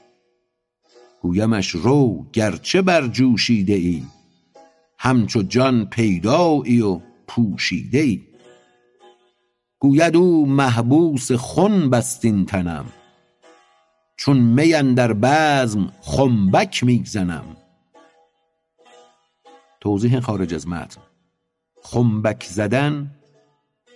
گویمش 1.22 1.70
رو 1.70 2.26
گرچه 2.32 2.82
برجوشیده 2.82 3.74
ای 3.74 4.02
همچو 4.98 5.42
جان 5.42 5.84
پیدایی 5.84 6.80
و 6.80 7.00
پوشیده 7.26 7.98
ای. 7.98 8.20
گوید 9.78 10.16
او 10.16 10.46
محبوس 10.46 11.32
خن 11.32 11.90
بست 11.90 12.24
این 12.24 12.46
تنم 12.46 12.84
چون 14.18 14.38
می 14.38 14.74
اندر 14.74 15.12
بزم 15.12 15.92
خنبک 16.00 16.84
می 16.84 17.02
زنم. 17.06 17.56
توضیح 19.80 20.20
خارج 20.20 20.54
از 20.54 20.68
متن. 20.68 21.00
خنبک 21.82 22.44
زدن 22.44 23.10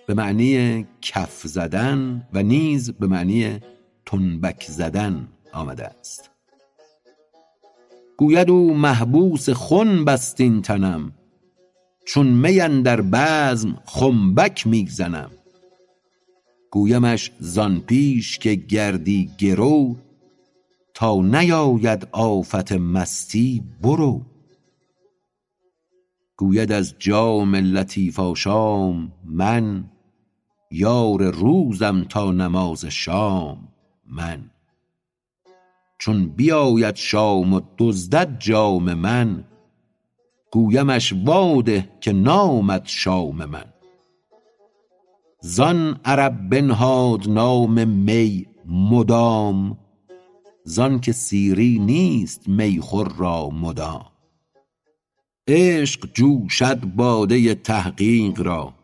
به 0.06 0.14
معنی 0.14 0.87
کف 1.02 1.42
زدن 1.44 2.28
و 2.32 2.42
نیز 2.42 2.90
به 2.90 3.06
معنی 3.06 3.61
تنبک 4.06 4.64
زدن 4.68 5.28
آمده 5.52 5.87
است. 5.87 6.30
گوید 8.16 8.50
او 8.50 8.74
محبوس 8.74 9.50
خن 9.50 10.04
بست 10.04 10.40
این 10.40 10.62
تنم 10.62 11.12
چون 12.06 12.26
می 12.26 12.61
اندر 12.61 13.00
بزم 13.00 13.78
خنبک 13.85 14.66
می 14.66 14.87
زنم. 14.87 15.30
گویمش 16.70 17.30
زان 17.38 17.80
پیش 17.80 18.38
که 18.38 18.54
گردی 18.54 19.30
گرو 19.38 19.96
تا 20.94 21.14
نیاید 21.14 22.09
آفت 22.12 22.72
مستی 22.72 23.62
برو. 23.83 24.20
گوید 26.37 26.72
از 26.72 26.94
جام 26.98 27.57
لطیف 27.57 28.20
آشام 28.20 29.12
من 29.24 29.85
یار 30.70 31.31
روزم 31.31 32.05
تا 32.05 32.33
نماز 32.33 32.85
شام 32.85 33.68
من. 34.07 34.50
چون 35.98 36.26
بیاید 36.26 36.96
شام 36.96 37.52
و 37.52 37.61
دزدد 37.78 38.38
جام 38.38 38.94
من 38.94 39.44
گویمش 40.52 41.12
وا 41.12 41.62
ده 41.62 41.88
که 42.00 42.12
نامد 42.12 42.83
شام 42.85 43.44
من. 43.44 43.64
زان 45.40 46.00
عرب 46.05 46.48
بنهاد 46.48 47.28
نام 47.28 47.88
می 47.88 48.46
مدام 48.66 49.78
زانک 50.64 51.11
سیری 51.11 51.79
نیست 51.79 52.48
می 52.48 52.81
خور 52.81 53.14
را 53.16 53.51
مدام. 53.51 54.07
عشق 55.48 56.12
جوشد 56.14 56.81
باده 56.85 57.55
تحقیق 57.55 58.40
را. 58.40 58.75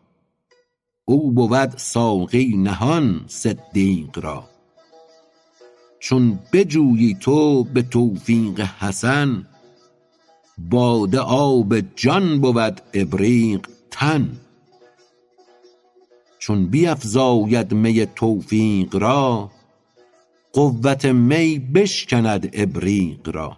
او 1.05 1.31
بود 1.31 1.77
ساقی 1.77 2.57
نهان 2.57 3.25
صدیق 3.27 4.19
را. 4.19 4.43
چون 5.99 6.39
بجویی 6.53 7.17
تو 7.19 7.63
به 7.63 7.81
توفیق 7.81 8.59
حسن 8.79 9.45
باده 10.57 11.19
آب 11.19 11.79
جان 11.95 12.41
بود 12.41 12.81
ابریق 12.93 13.67
تن. 13.91 14.39
چون 16.39 16.65
بیفزاید 16.65 17.73
می 17.73 18.05
توفیق 18.05 18.95
را 18.95 19.51
قوت 20.53 21.05
می 21.05 21.59
بشکند 21.59 22.49
ابریق 22.53 23.29
را. 23.35 23.57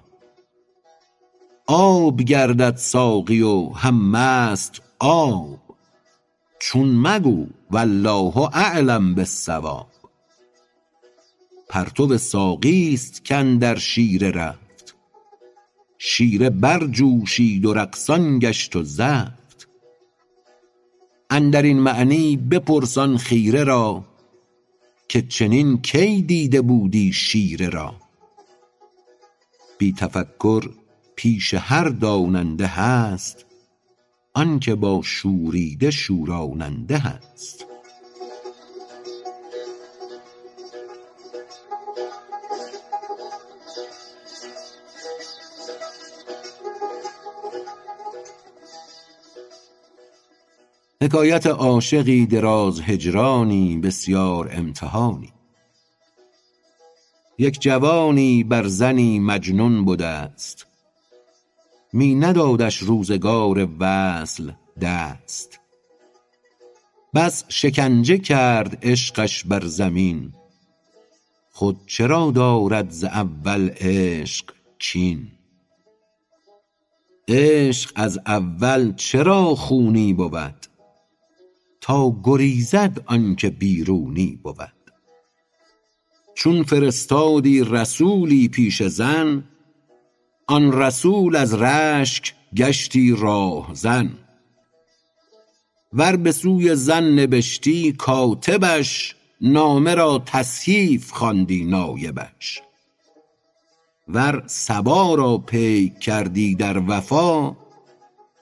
آب 1.68 2.22
گردد 2.22 2.76
ساقی 2.76 3.42
و 3.42 3.70
هم 3.70 4.12
مست 4.12 4.82
آب. 5.00 5.60
چون 6.60 6.96
مگو 6.96 7.48
والله 7.72 8.38
اعلم 8.38 9.16
بالصواب. 9.16 9.88
پرتو 11.70 12.18
ساقی 12.18 12.94
است 12.94 13.28
کاندر 13.28 13.78
شیره 13.78 14.32
رفت. 14.32 14.96
شیره 15.98 16.50
برجوشید 16.50 17.66
و 17.66 17.74
رقصان 17.74 18.40
گشت 18.40 18.76
و 18.76 18.84
زفت. 18.84 19.68
اندرین 21.30 21.80
معنی 21.80 22.38
بپرس 22.38 22.98
آن 22.98 23.18
خیره 23.18 23.64
را. 23.64 24.11
که 25.12 25.22
چنین 25.22 25.82
کی 25.82 26.22
دیده 26.22 26.62
بودی 26.62 27.14
شیره 27.14 27.70
را؟ 27.70 27.96
بی 29.78 29.94
تفکر 29.94 30.70
پیش 31.16 31.54
هر 31.54 31.90
داننده 31.90 32.68
هست 32.68 33.46
آنکه 34.34 34.76
با 34.76 35.02
شوریده 35.04 35.92
شوراننده 35.92 36.98
هست. 36.98 37.66
حکایت 51.02 51.48
عاشقی 51.48 52.26
دراز 52.26 52.82
هجرانی 52.82 53.78
بسیار 53.78 54.50
امتحانی. 54.54 55.34
یک 57.38 57.60
جوانی 57.62 58.44
بر 58.44 58.68
زنی 58.68 59.20
مجنون 59.20 59.86
بدست 59.86 60.66
می 61.94 62.16
ندادش 62.16 62.78
روزگار 62.78 63.70
وصل 63.80 64.52
دست. 64.82 65.60
بس 67.14 67.44
شکنجه 67.50 68.18
کرد 68.18 68.78
عشقش 68.84 69.44
بر 69.44 69.66
زمین. 69.66 70.34
خود 71.52 71.80
چرا 71.88 72.32
دارد 72.32 72.90
ز 72.90 73.04
اول 73.04 73.70
عشق 73.70 74.54
کین 74.80 75.28
عشق 77.28 77.92
از 77.96 78.20
اول 78.26 78.94
چرا 78.96 79.56
خونی 79.56 80.14
بود؟ 80.14 80.71
تا 81.82 82.16
گریزد 82.24 83.04
آنکه 83.06 83.50
بیرونی 83.50 84.40
بود. 84.44 84.74
چون 86.36 86.64
فرستادی 86.64 87.64
رسولی 87.64 88.48
پیش 88.48 88.84
زن 88.84 89.44
آن 90.48 90.72
رسول 90.74 91.36
از 91.36 91.54
رشک 91.54 92.34
گشتی 92.56 93.16
راه 93.18 93.70
زن. 93.74 94.18
ور 95.94 96.16
به 96.16 96.32
سوی 96.32 96.76
زن 96.76 97.20
نبشتی 97.20 97.92
کاتبش 97.92 99.16
نامه 99.42 99.96
را 99.96 100.24
تصحیف 100.26 101.12
خواندی 101.12 101.66
نایبش. 101.66 102.62
ور 104.08 104.44
صبا 104.48 105.16
را 105.16 105.38
پیک 105.38 106.00
کردی 106.00 106.56
در 106.56 106.78
وفا 106.88 107.56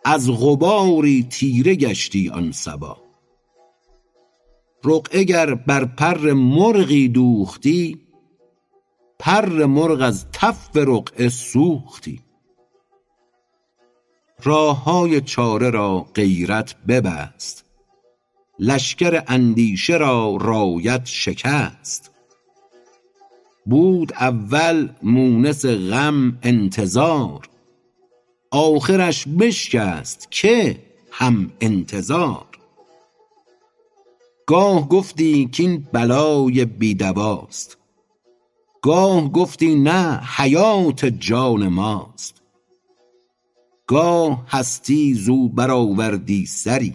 از 0.05 0.31
غباری 0.31 1.23
تیره 1.23 1.75
گشتی 1.75 2.29
آن 2.29 2.51
صبا. 2.51 3.08
رقعه 4.83 5.23
گر 5.23 5.53
بر 5.53 5.85
پر 5.85 6.33
مرغی 6.33 7.07
دوختی 7.07 7.99
پر 9.19 9.65
مرغ 9.65 10.01
از 10.01 10.25
تف 10.33 10.77
رقعه 10.77 11.29
سوختی. 11.29 12.21
راههای 14.43 15.21
چاره 15.21 15.69
را 15.69 15.99
غیرت 16.15 16.75
ببست 16.87 17.65
لشکر 18.59 19.23
اندیشه 19.27 19.97
را 19.97 20.37
رایت 20.41 21.01
شکست. 21.05 22.11
بود 23.65 24.13
اول 24.13 24.89
مونس 25.03 25.65
غم 25.65 26.39
انتظار 26.43 27.49
آخرش 28.51 29.27
بشکست 29.27 30.27
که 30.31 30.81
هم 31.11 31.51
انتظار. 31.61 32.48
گاه 34.49 34.89
گفتی 34.89 35.45
کین 35.45 35.87
بلای 35.93 36.65
بی 36.65 36.93
دواست 36.93 37.77
گاه 38.81 39.31
گفتی 39.31 39.75
نه 39.75 40.17
حیات 40.37 41.05
جان 41.05 41.67
ماست. 41.67 42.41
گاه 43.87 44.45
هستی 44.47 45.13
زو 45.13 45.49
برآوردی 45.49 46.45
سری. 46.45 46.93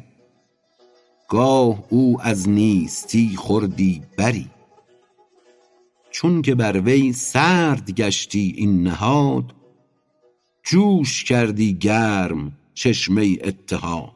گاه 1.29 1.85
او 1.90 2.21
از 2.21 2.49
نیستی 2.49 3.37
خوردی 3.37 4.03
بری. 4.19 4.51
چون 6.11 6.43
که 6.43 6.55
بر 6.55 6.81
وی 6.81 7.12
سرد 7.12 7.90
گشتی 7.90 8.55
این 8.57 8.83
نهاد 8.83 9.55
جوش 10.62 11.25
کردی 11.25 11.75
گرم 11.75 12.53
چشمه 12.75 13.38
اتحاد. 13.45 14.13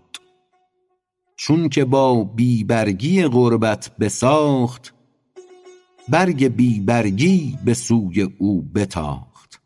چون 1.40 1.68
که 1.68 1.85
با 1.85 2.24
بی 2.24 2.64
برگی 2.64 3.27
غربت 3.27 3.96
بساخت 4.01 4.94
برگ 6.09 6.48
بی 6.48 6.81
برگی 6.81 7.59
به 7.64 7.74
سوی 7.74 8.22
او 8.22 8.62
بتاخت. 8.62 9.61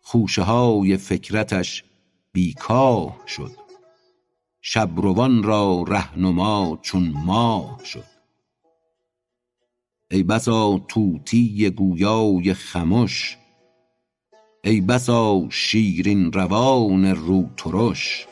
خوشه 0.00 0.42
های 0.42 0.96
فکرتش 0.96 1.84
بی 2.32 2.52
کاه 2.52 3.18
شد 3.26 3.52
شب 4.60 4.90
روان 4.96 5.42
را 5.42 5.84
رهنما 5.88 6.78
چون 6.82 7.12
ماه 7.24 7.80
شد. 7.84 8.04
ای 10.10 10.22
بسا 10.22 10.78
طوطی 10.88 11.70
گویای 11.70 12.54
خمش 12.54 13.36
ای 14.64 14.80
بسا 14.80 15.46
شیرین 15.50 16.32
روان 16.32 17.04
روترش. 17.04 18.28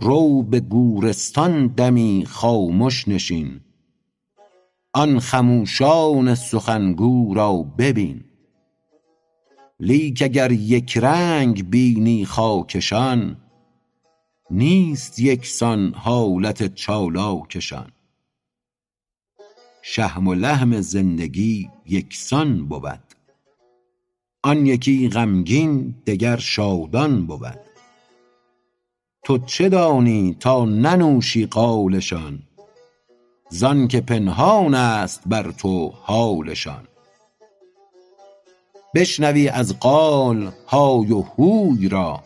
رو 0.00 0.42
به 0.42 0.60
گورستان 0.60 1.66
دمی 1.66 2.24
خامش 2.28 3.08
نشین. 3.08 3.60
آن 4.92 5.18
خموشان 5.20 6.34
سخنگو 6.34 7.34
را 7.34 7.52
ببین. 7.78 8.24
لیک 9.80 10.22
اگر 10.22 10.52
یکرنگ 10.52 11.70
بینی 11.70 12.24
خاکشان 12.24 13.36
نیست 14.50 15.18
یکسان 15.18 15.94
حالت 15.96 16.74
چالاکشان. 16.74 17.92
شهم 19.82 20.28
و 20.28 20.34
لحم 20.34 20.80
زندگی 20.80 21.70
یکسان 21.86 22.68
بود. 22.68 23.00
آن 24.42 24.66
یکی 24.66 25.08
غمگین 25.08 25.94
دگر 26.06 26.36
شادان 26.36 27.26
بود. 27.26 27.69
تو 29.24 29.38
چه 29.38 29.68
دانی 29.68 30.36
تا 30.40 30.64
ننوشی 30.64 31.46
قولشان؟ 31.46 32.42
زانکه 33.50 34.00
پنهان 34.00 34.74
است 34.74 35.22
بر 35.26 35.50
تو 35.50 35.92
حالشان. 36.02 36.88
بشنوی 38.94 39.48
از 39.48 39.78
قال 39.78 40.50
های 40.68 41.12
و 41.12 41.20
هوی 41.20 41.88
را 41.88 42.22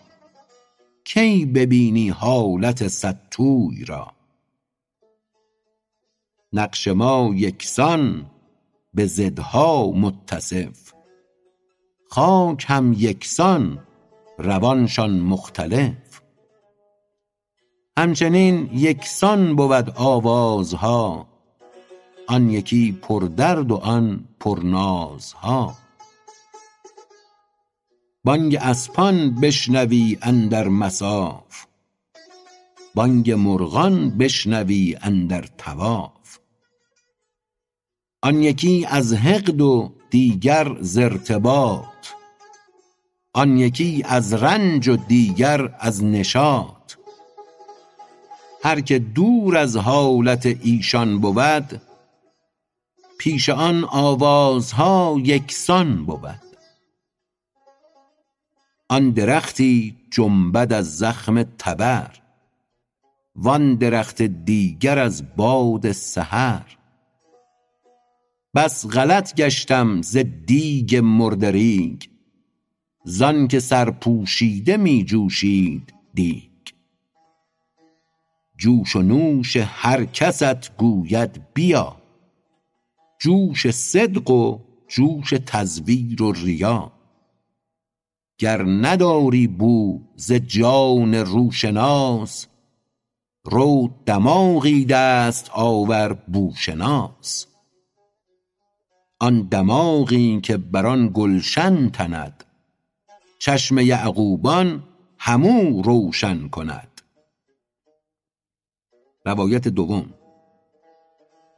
کی 1.05 1.47
ببینی 1.47 2.09
حالت 2.09 2.89
صد 2.89 3.21
توی 3.31 3.85
را؟ 3.85 4.13
نقش 6.53 6.89
ما 6.89 7.31
یکسان 7.35 8.27
به 8.95 9.07
ضدها 9.07 9.91
متصف 9.91 10.93
خاک 12.11 12.65
هم 12.69 12.93
یکسان 12.99 13.79
روانشان 14.39 15.21
مختلف. 15.21 16.04
همچنین 17.99 18.71
یکسان 18.73 19.57
بود 19.57 19.91
آوازها 19.97 21.27
آن 22.27 22.51
یکی 22.51 22.93
پر 22.93 23.21
درد 23.37 23.71
و 23.71 23.77
آن 23.77 24.25
پر 24.41 24.61
نازها 24.63 25.75
بانگ 28.25 28.57
اسپان 28.61 29.35
بشنوی 29.35 30.19
اندر 30.23 30.69
مصاف 30.69 31.67
بانگ 32.95 33.31
مرغان 33.31 34.11
بشنوی 34.11 34.97
اندر 35.03 35.45
طواف 35.59 36.39
آن 38.23 38.43
یکی 38.43 38.87
از 38.89 39.13
حقد 39.13 39.61
و 39.61 39.93
دیگر 40.11 40.77
ز 40.81 40.99
ارتباط 40.99 41.85
آن 43.33 43.57
یکی 43.59 44.03
از 44.07 44.33
رنج 44.33 44.89
و 44.89 44.97
دیگر 44.97 45.75
از 45.79 46.05
نشاط. 46.05 46.74
هر 48.65 48.81
که 48.81 48.99
دور 48.99 49.57
از 49.57 49.77
حالت 49.77 50.47
ایشان 50.47 51.21
بود 51.21 51.81
پیش 53.19 53.49
آن 53.49 53.85
آوازها 53.85 55.17
یکسان 55.25 56.07
بود. 56.07 56.41
آن 58.89 59.11
درختی 59.11 59.97
جنبد 60.11 60.73
از 60.73 60.99
زخم 60.99 61.43
تبر 61.43 62.11
وان 63.37 63.75
درخت 63.75 64.23
دیگر 64.23 64.99
از 64.99 65.37
باد 65.37 65.93
سحر. 65.93 66.77
بس 68.55 68.87
غلط 68.87 69.35
گشتم 69.35 70.03
ز 70.03 70.17
دیگ 70.47 70.97
مرده 70.97 71.51
ریگ 71.51 72.03
زانکه 73.05 73.61
سرپوشیده 73.61 74.77
می 74.77 75.05
جوشید 75.05 75.95
دیگ 76.15 76.54
جوش 78.65 78.97
و 78.97 79.03
نوش 79.03 79.57
هر 79.57 80.05
کست 80.05 80.77
گوید 80.77 81.43
بیا. 81.55 81.97
جوش 83.21 83.71
صدق 83.71 84.31
و 84.31 84.59
جوش 84.89 85.35
تزویر 85.47 86.23
و 86.23 86.33
ریا. 86.33 86.93
گر 88.39 88.63
نداری 88.63 89.47
بو 89.47 90.01
ز 90.17 90.33
جان 90.33 91.15
روشناس 91.15 92.47
رو 93.45 93.91
دماغی 94.07 94.85
دست 94.85 95.51
آور 95.51 96.13
بوشناس. 96.13 97.47
آن 99.21 99.43
دماغی 99.43 100.41
که 100.41 100.57
بر 100.57 100.87
آن 100.87 101.11
گلشن 101.15 101.89
تند 101.89 102.45
چشم 103.39 103.79
یعقوبان 103.79 104.83
همو 105.19 105.83
روشن 105.83 106.49
کند. 106.49 106.94
روایت 109.27 109.69
دوم. 109.69 110.15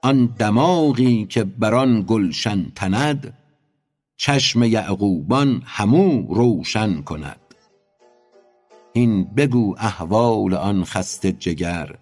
آن 0.02 0.26
دماغی 0.26 1.26
که 1.26 1.44
بر 1.44 1.74
آن 1.74 2.04
گلشن 2.08 2.70
تند 2.74 3.38
چشم 4.16 4.62
یعقوبان 4.62 5.62
همو 5.64 6.34
روشن 6.34 7.02
کند. 7.02 7.40
هین 8.94 9.24
بگو 9.24 9.74
احوال 9.78 10.54
آن 10.54 10.84
خسته 10.84 11.32
جگر 11.32 11.98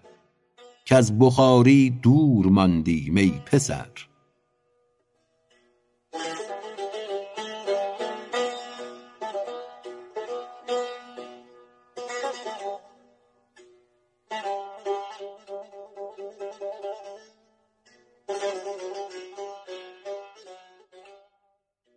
کز 0.86 1.12
بخاری 1.18 1.90
دور 1.90 2.46
ماندیم 2.46 3.16
ای 3.16 3.30
پسر. 3.46 3.86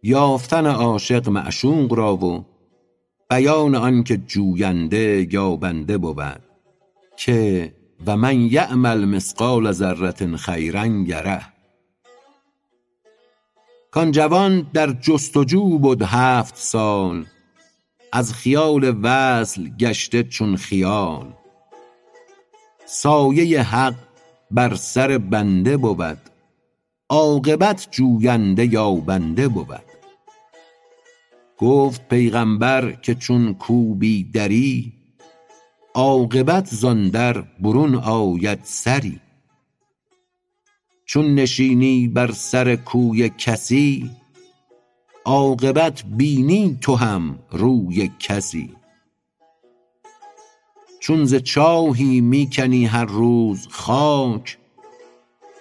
یافتن 0.08 0.66
عاشق 0.66 1.30
معشوق 1.30 1.94
را 1.94 2.16
و 2.16 2.46
بیان 3.30 3.76
آنکه 3.76 4.18
جوینده 4.18 5.28
یابنده 5.32 5.98
بود 5.98 6.42
که 7.18 7.74
و 8.06 8.18
من 8.18 8.42
یعمل 8.42 9.06
مثقال 9.06 9.72
ذره 9.72 10.38
خیرا 10.38 10.86
یره 10.86 11.42
کان 13.92 14.12
جوان 14.12 14.68
در 14.74 14.92
جستجو 14.92 15.80
بد 15.80 16.02
هفت 16.02 16.58
سال 16.58 17.26
از 18.14 18.34
خیال 18.34 18.96
وصل 19.04 19.70
گشته 19.70 20.24
چون 20.24 20.56
خیال. 20.56 21.34
سایه 22.86 23.62
حق 23.62 23.96
بر 24.52 24.76
سر 24.76 25.18
بنده 25.18 25.78
بود 25.78 26.18
عاقبت 27.10 27.88
جوینده 27.92 28.66
یابنده 28.66 29.48
بود. 29.48 29.87
گفت 31.58 32.08
پیغمبر 32.08 32.92
که 32.92 33.16
چون 33.16 33.54
کوبی 33.54 34.24
دری 34.24 34.94
عاقبت 35.94 36.68
زان 36.68 37.10
در 37.10 37.42
برون 37.42 37.96
آید 37.96 38.60
سری. 38.64 39.20
چون 41.06 41.36
نشینی 41.36 42.08
بر 42.08 42.32
سر 42.32 42.76
کوی 42.76 43.30
کسی 43.30 44.12
عاقبت 45.26 46.04
بینی 46.04 46.78
تو 46.82 46.96
هم 46.96 47.40
روی 47.52 48.12
کسی. 48.20 48.74
چون 51.00 51.26
ز 51.26 51.36
چاهی 51.36 52.22
می 52.22 52.50
کنی 52.54 52.86
هر 52.86 53.06
روز 53.06 53.68
خاک 53.68 54.58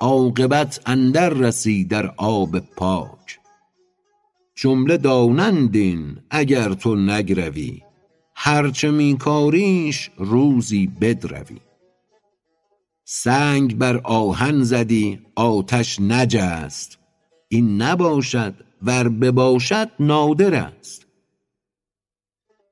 عاقبت 0.01 0.80
اندر 0.86 1.28
رسی 1.28 1.84
در 1.84 2.14
آب 2.16 2.59
پاک. 2.59 3.38
جمله 4.59 4.96
دانند 4.96 5.76
این 5.76 6.18
اگر 6.30 6.74
تو 6.74 6.96
نگروی. 6.96 7.82
هرچه 8.34 8.90
می 8.90 9.16
کاریش 9.18 10.11
روزی 10.16 10.86
بدروی. 11.00 11.61
سنگ 13.04 13.78
بر 13.78 13.96
آهن 13.96 14.62
زدی 14.62 15.20
آتش 15.34 16.00
نجست. 16.00 16.98
این 17.48 17.82
نباشد 17.82 18.54
ور 18.82 19.09
بباشد 19.09 19.90
نادر 20.00 20.54
است. 20.54 21.07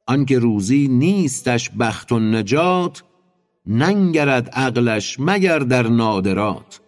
آنکه 0.07 0.39
روزی 0.39 0.89
نیستش 0.89 1.71
بخت 1.71 2.13
و 2.13 2.19
نجات 2.19 3.03
ننگرد 3.67 4.49
عقلش 4.49 5.17
مگر 5.21 5.59
در 5.59 5.89
نادرات. 5.89 6.81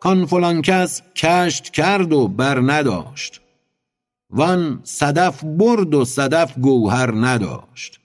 کان 0.00 0.26
فلان 0.26 0.62
کس 0.62 1.02
کشت 1.16 1.70
کرد 1.70 2.12
و 2.12 2.28
بر 2.28 2.60
نداشت 2.60 3.43
وان 4.34 4.80
صدف 4.82 5.44
برد 5.44 5.94
و 5.94 6.04
صدف 6.04 6.58
گوهر 6.58 7.14
نداشت. 7.14 8.00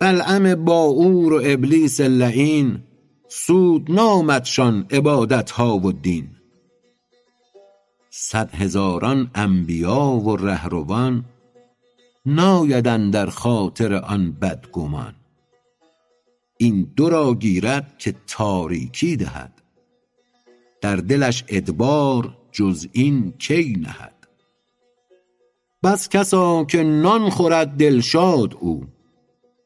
بلعم 0.00 0.64
باعور 0.64 1.32
و 1.32 1.40
ابلیس 1.44 2.00
لعین 2.00 2.82
سود 3.28 3.90
نامدشان 3.90 4.86
عبادتها 4.90 5.78
و 5.78 5.92
دین. 5.92 6.28
صد 8.10 8.54
هزاران 8.54 9.30
انبیا 9.34 10.10
و 10.10 10.36
رهروان 10.36 11.24
ناید 12.26 12.88
اندر 12.88 13.26
خاطر 13.26 13.94
آن 13.94 14.32
بدگمان. 14.32 15.14
این 16.56 16.92
دو 16.96 17.08
را 17.08 17.34
گیرد 17.34 17.98
که 17.98 18.14
تاریکی 18.26 19.16
دهد. 19.16 19.62
در 20.80 20.96
دلش 20.96 21.44
ادبار 21.48 22.36
جز 22.52 22.86
این 22.92 23.32
کی 23.38 23.72
نهد. 23.80 24.17
بس 25.82 26.08
کسا 26.08 26.64
که 26.64 26.82
نان 26.82 27.30
خورد 27.30 27.68
دلشاد 27.68 28.54
او. 28.60 28.84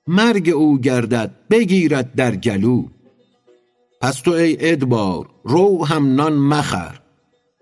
مرگ 0.06 0.48
او 0.48 0.78
گردد 0.78 1.34
بگیرد 1.50 2.14
در 2.14 2.36
گلو. 2.36 2.84
پس 4.00 4.20
تو 4.20 4.30
ای 4.30 4.56
ادبار 4.72 5.30
رو 5.44 5.84
هم 5.84 6.14
نان 6.14 6.32
مخور 6.32 7.00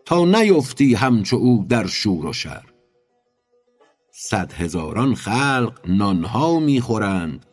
تا 0.05 0.25
نیفتی 0.25 0.95
همچو 0.95 1.37
او 1.37 1.67
در 1.69 1.87
شور 1.87 2.27
و 2.27 2.33
شر. 2.33 2.65
صد 4.13 4.53
هزاران 4.53 5.15
خلق 5.15 5.81
نانها 5.89 6.61
می 6.61 6.81
خورند 6.81 7.47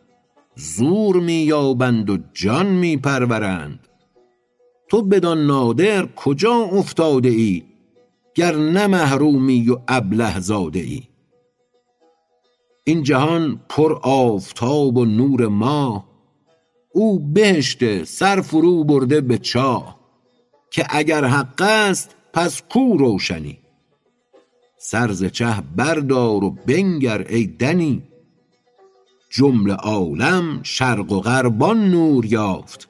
زور 0.56 1.20
می 1.20 1.32
یابند 1.32 2.10
و 2.10 2.18
جان 2.32 2.66
می 2.66 2.96
پرورند 2.96 3.88
تو 4.88 5.02
بدان 5.02 5.46
نادر 5.46 6.06
کجا 6.06 6.54
افتاده 6.54 7.28
ای؟ 7.28 7.64
گر 8.34 8.56
نه 8.56 8.86
محرومی 8.86 9.70
و 9.70 9.76
ابله 9.88 10.40
زاده 10.40 10.80
ای 10.80 11.02
این 12.84 13.02
جهان 13.02 13.60
پر 13.68 13.98
آفتاب 14.02 14.96
و 14.96 15.04
نور 15.04 15.48
ماه 15.48 16.08
او 16.92 17.18
بهشت 17.18 18.04
سر 18.04 18.40
فرو 18.40 18.84
برده 18.84 19.20
به 19.20 19.38
چاه 19.38 19.98
که 20.70 20.86
اگر 20.90 21.24
حق 21.24 21.62
است 21.62 22.16
پس 22.32 22.62
کو 22.62 22.96
روشنی. 22.98 23.58
سر 24.78 25.12
ز 25.12 25.24
چه 25.24 25.62
بردار 25.76 26.44
و 26.44 26.50
بنگر 26.50 27.26
ای 27.28 27.46
دنی. 27.46 28.02
جمله 29.30 29.74
عالم 29.74 30.60
شرق 30.62 31.12
و 31.12 31.20
غرب 31.20 31.62
آن 31.62 31.90
نور 31.90 32.24
یافت 32.24 32.88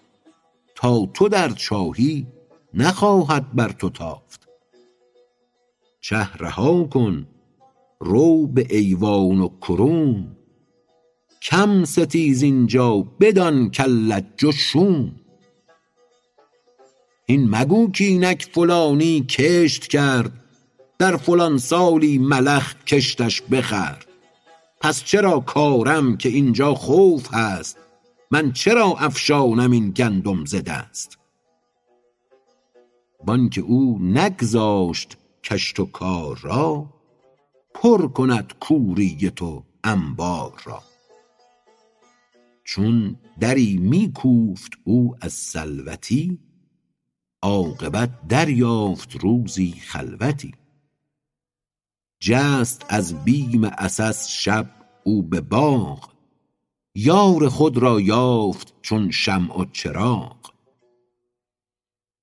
تا 0.74 1.06
تو 1.14 1.28
در 1.28 1.48
چاهی 1.48 2.26
نخواهد 2.74 3.54
بر 3.54 3.68
تو 3.68 3.90
تافت. 3.90 4.47
چه 6.00 6.28
رها 6.36 6.84
کن 6.84 7.26
رو 8.00 8.46
به 8.46 8.66
ایوان 8.70 9.40
و 9.40 9.48
کرون. 9.48 10.36
کم 11.42 11.84
ستیز 11.84 12.42
اینجا 12.42 12.98
بدان 13.20 13.70
کاللج 13.70 14.44
و 14.44 14.52
هین 17.28 17.50
مگو 17.50 17.90
کاینک 17.98 18.48
فلانی 18.52 19.20
کشت 19.20 19.86
کرد 19.86 20.32
در 20.98 21.16
فلان 21.16 21.58
سالی 21.58 22.18
ملخ 22.18 22.74
کشتش 22.84 23.42
بخورد 23.42 24.06
پس 24.80 25.04
چرا 25.04 25.40
کارم 25.40 26.16
که 26.16 26.28
اینجا 26.28 26.74
خوف 26.74 27.34
هست؟ 27.34 27.78
من 28.30 28.52
چرا 28.52 28.96
افشانم 28.98 29.70
این 29.70 29.90
گندم 29.90 30.44
ز 30.44 30.54
دست؟ 30.54 31.18
وانکه 33.26 33.60
او 33.60 33.98
نگذاشت 34.02 35.16
کشت 35.44 35.80
و 35.80 35.84
کار 35.86 36.38
را 36.38 36.94
پر 37.74 38.08
کند 38.08 38.52
کوری 38.60 39.30
تو 39.30 39.64
انبار 39.84 40.62
را. 40.64 40.82
چون 42.64 43.16
دری 43.40 43.76
می 43.76 44.12
کوفت 44.12 44.72
او 44.84 45.16
از 45.20 45.32
سلوتی 45.32 46.38
عاقبت 47.42 48.28
دریافت 48.28 49.16
روزی 49.16 49.72
خلوتی. 49.72 50.54
جست 52.20 52.86
از 52.88 53.24
بیم 53.24 53.66
عسس 53.66 54.28
شب 54.28 54.70
او 55.04 55.22
به 55.22 55.40
باغ 55.40 56.08
یار 56.94 57.48
خود 57.48 57.78
را 57.78 58.00
یافت 58.00 58.74
چون 58.82 59.10
شمع 59.10 59.60
و 59.60 59.64
چراغ. 59.64 60.37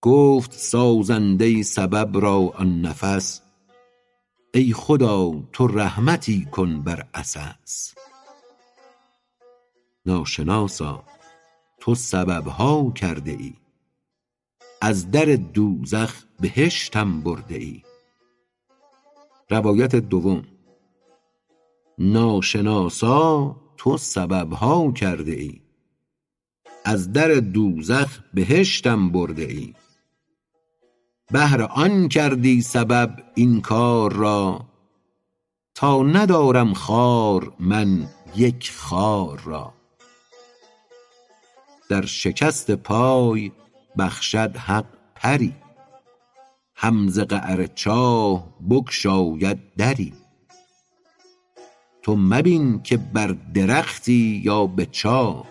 گفت 0.05 0.53
سازنده 0.53 1.63
سبب 1.63 2.17
را 2.17 2.37
آن 2.37 2.81
نفس 2.81 3.41
ای 4.53 4.73
خدا 4.73 5.31
تو 5.53 5.67
رحمتی 5.67 6.45
کن 6.51 6.81
بر 6.81 7.07
عسس 7.13 7.95
ناشناسا 10.05 11.03
تو 11.79 11.95
سببها 11.95 12.91
کرده 12.91 13.31
ای 13.31 13.53
از 14.81 15.11
در 15.11 15.25
دوزخ 15.25 16.23
بهشتم 16.39 17.21
برده 17.21 17.55
ای 17.55 17.81
روایت 19.49 19.95
دوم 19.95 20.43
ناشناسا 21.97 23.55
تو 23.77 23.97
سببها 23.97 24.91
کرده 24.91 25.31
ای 25.31 25.61
از 26.85 27.13
در 27.13 27.33
دوزخ 27.33 28.19
بهشتم 28.33 29.09
برده 29.09 29.43
ای 29.43 29.73
بهر 31.31 31.61
آن 31.61 32.09
کردی 32.09 32.61
سبب 32.61 33.23
این 33.35 33.61
کار 33.61 34.13
را. 34.13 34.65
تا 35.75 36.03
ندارم 36.03 36.73
خوار 36.73 37.53
من 37.59 38.07
یک 38.35 38.71
خار 38.71 39.41
را. 39.45 39.73
در 41.89 42.05
شکست 42.05 42.71
پای 42.71 43.51
بخشد 43.97 44.57
حق 44.57 44.85
پری. 45.15 45.53
هم 46.75 47.07
ز 47.07 47.19
قعر 47.19 47.67
چاه 47.67 48.47
بگشاید 48.69 49.75
دری. 49.77 50.13
تو 52.01 52.15
مبین 52.15 52.83
که 52.83 52.97
بر 52.97 53.35
درختی 53.53 54.41
یا 54.43 54.65
به 54.65 54.85
چاه. 54.85 55.45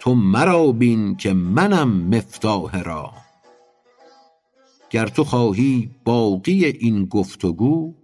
تو 0.00 0.14
مرا 0.14 0.72
بین 0.72 1.16
که 1.16 1.32
منم 1.32 1.88
مفتاح 1.88 2.82
راه. 2.82 3.25
گر 4.90 5.06
تو 5.06 5.24
خواهی 5.24 5.90
باقی 6.04 6.64
این 6.64 7.04
گفت 7.04 7.44
و 7.44 7.52
گو 7.52 7.94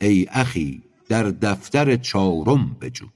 ای 0.00 0.26
اخی 0.30 0.82
در 1.08 1.22
دفتر 1.22 1.96
چارم 1.96 2.76
بجو. 2.80 3.06